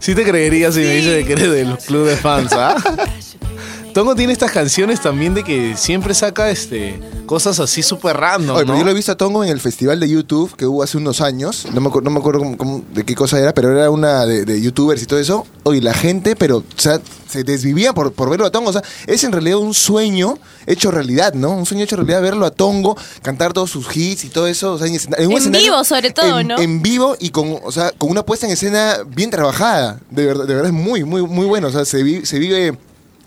[0.01, 2.75] Sí te creería si me dices que eres del club de fans, ¿ah?
[3.93, 8.65] Tongo tiene estas canciones también de que siempre saca este cosas así súper random, Oye,
[8.65, 8.79] pero ¿no?
[8.79, 11.21] yo lo he visto a Tongo en el festival de YouTube que hubo hace unos
[11.21, 11.65] años.
[11.73, 14.25] No me, acu- no me acuerdo cómo- cómo- de qué cosa era, pero era una
[14.25, 15.45] de, de youtubers y todo eso.
[15.63, 18.69] Oye, la gente, pero, o sea, se desvivía por, por verlo a Tongo.
[18.69, 21.51] O sea, es en realidad un sueño hecho realidad, ¿no?
[21.51, 24.73] Un sueño hecho realidad, verlo a Tongo, cantar todos sus hits y todo eso.
[24.73, 26.59] O sea, en, escena- un En escenario- vivo, sobre todo, en- ¿no?
[26.59, 29.99] En vivo y con, o sea, con una puesta en escena bien trabajada.
[30.09, 31.67] De verdad, de verdad es muy, muy, muy bueno.
[31.67, 32.77] O sea, se, vi- se vive.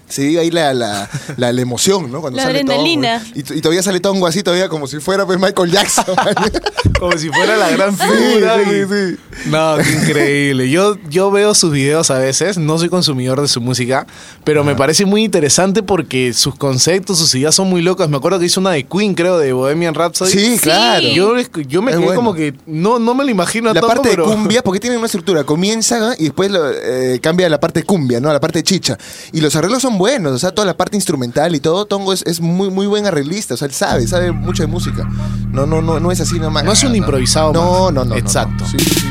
[0.08, 2.20] Se vive ahí la, la, la, la emoción, ¿no?
[2.20, 2.72] Cuando La sale Tongo.
[2.72, 3.22] adrenalina.
[3.34, 6.04] Y, y todavía sale Tongo así, todavía como si fuera pues, Michael Jackson.
[6.98, 8.56] Como si fuera la gran figura.
[8.64, 8.84] Sí, y-
[9.16, 10.70] sí, No, qué increíble.
[10.70, 14.06] Yo, yo veo sus videos a veces, no soy consumidor de su música,
[14.44, 18.08] pero me parece muy interesante porque sus conceptos, sus ideas son muy locas.
[18.08, 20.30] Me acuerdo que hizo una de Queen, creo, de Bohemian Rhapsody.
[20.30, 21.06] Sí, claro.
[21.08, 21.34] Yo,
[21.66, 22.20] yo me Es quedé bueno.
[22.20, 25.06] como que no, no me lo imagino la parte pero- de cumbia, porque tiene una
[25.06, 26.12] estructura, comienza ¿no?
[26.14, 28.30] y después lo, eh, cambia a la parte de cumbia, ¿no?
[28.30, 28.96] A la parte de chicha.
[29.32, 32.22] Y los arreglos son buenos, o sea, toda la parte instrumental y todo, Tongo es,
[32.26, 35.08] es muy, muy buen arreglista, o sea, él sabe, sabe mucho de música.
[35.50, 36.64] No, no, no, no es así nomás.
[36.64, 38.16] No es un improvisado No, no, no, no.
[38.16, 38.64] Exacto.
[38.64, 38.70] no.
[38.70, 39.06] Sí, sí.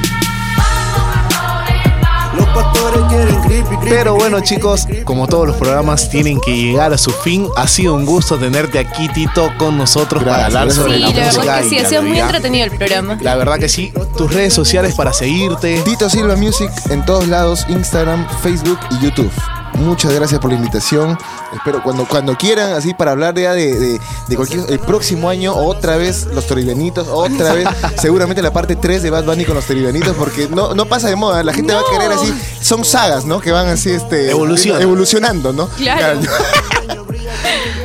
[2.35, 6.91] Los pastores quieren creepy, creepy, Pero bueno chicos, como todos los programas tienen que llegar
[6.91, 10.95] a su fin, ha sido un gusto tenerte aquí Tito con nosotros para hablar sobre
[10.95, 13.19] Sí, la, la música que sí, ha sido muy entretenido el programa.
[13.21, 15.79] La verdad que sí, tus redes sociales para seguirte.
[15.83, 19.31] Tito Silva Music en todos lados, Instagram, Facebook y YouTube.
[19.75, 21.17] Muchas gracias por la invitación.
[21.53, 24.69] Espero cuando, cuando quieran, así para hablar ya de, de, de cualquier.
[24.69, 27.67] El próximo año, otra vez los Toribenitos, otra vez.
[28.01, 31.15] seguramente la parte 3 de Bad Bunny con los Toribenitos, porque no, no pasa de
[31.15, 31.43] moda.
[31.43, 32.33] La gente va a querer así.
[32.61, 33.39] Son sagas, ¿no?
[33.39, 34.81] Que van así este, Evolucionan.
[34.81, 35.67] evolucionando, ¿no?
[35.69, 36.19] Claro.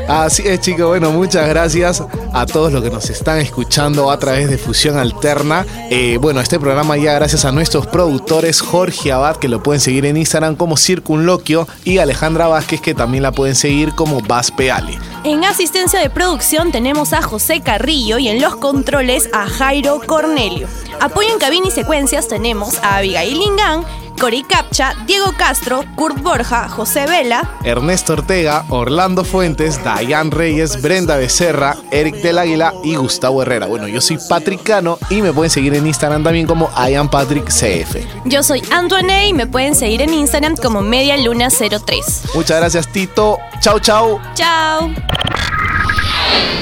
[0.09, 4.49] Así es chicos, bueno, muchas gracias a todos los que nos están escuchando a través
[4.49, 5.67] de Fusión Alterna.
[5.91, 10.07] Eh, bueno, este programa ya gracias a nuestros productores Jorge Abad, que lo pueden seguir
[10.07, 14.99] en Instagram como Circunloquio, y Alejandra Vázquez, que también la pueden seguir como Vaz Peale.
[15.25, 20.69] En asistencia de producción tenemos a José Carrillo y en los controles a Jairo Cornelio.
[21.01, 23.85] Apoyo en cabina y secuencias tenemos a Abigail Lingán,
[24.19, 31.17] Cori Capcha, Diego Castro, Kurt Borja, José Vela, Ernesto Ortega, Orlando Fuentes, Dayan Reyes, Brenda
[31.17, 33.67] Becerra, Eric del Águila y Gustavo Herrera.
[33.67, 37.97] Bueno, yo soy Patrick Cano y me pueden seguir en Instagram también como IamPatrickCF.
[38.25, 42.23] yo soy Antoine y me pueden seguir en Instagram como Media Luna 03.
[42.35, 43.39] Muchas gracias Tito.
[43.61, 44.21] Chau, chau.
[44.35, 44.91] Chao.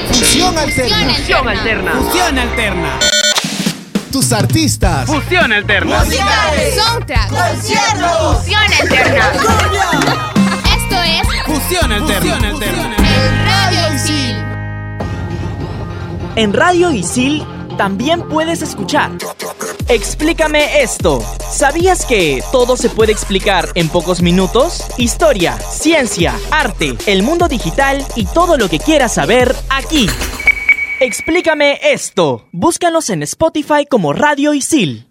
[0.09, 1.13] Fusión alterna.
[1.15, 1.91] Fusión alterna.
[1.93, 2.99] Fusión alterna.
[4.11, 5.05] Tus artistas.
[5.07, 6.03] Fusión alterna.
[6.03, 7.29] Soundtrack.
[7.29, 9.31] Fusión alterna.
[10.75, 12.55] Esto es Fusión alterna.
[13.45, 14.35] Radio Isil.
[16.35, 17.45] En Radio Isil
[17.77, 19.11] también puedes escuchar.
[19.87, 21.23] Explícame esto.
[21.51, 24.83] ¿Sabías que todo se puede explicar en pocos minutos?
[24.97, 30.09] Historia, ciencia, arte, el mundo digital y todo lo que quieras saber aquí.
[30.99, 32.47] Explícame esto.
[32.51, 35.06] Búscanos en Spotify como Radio Isil.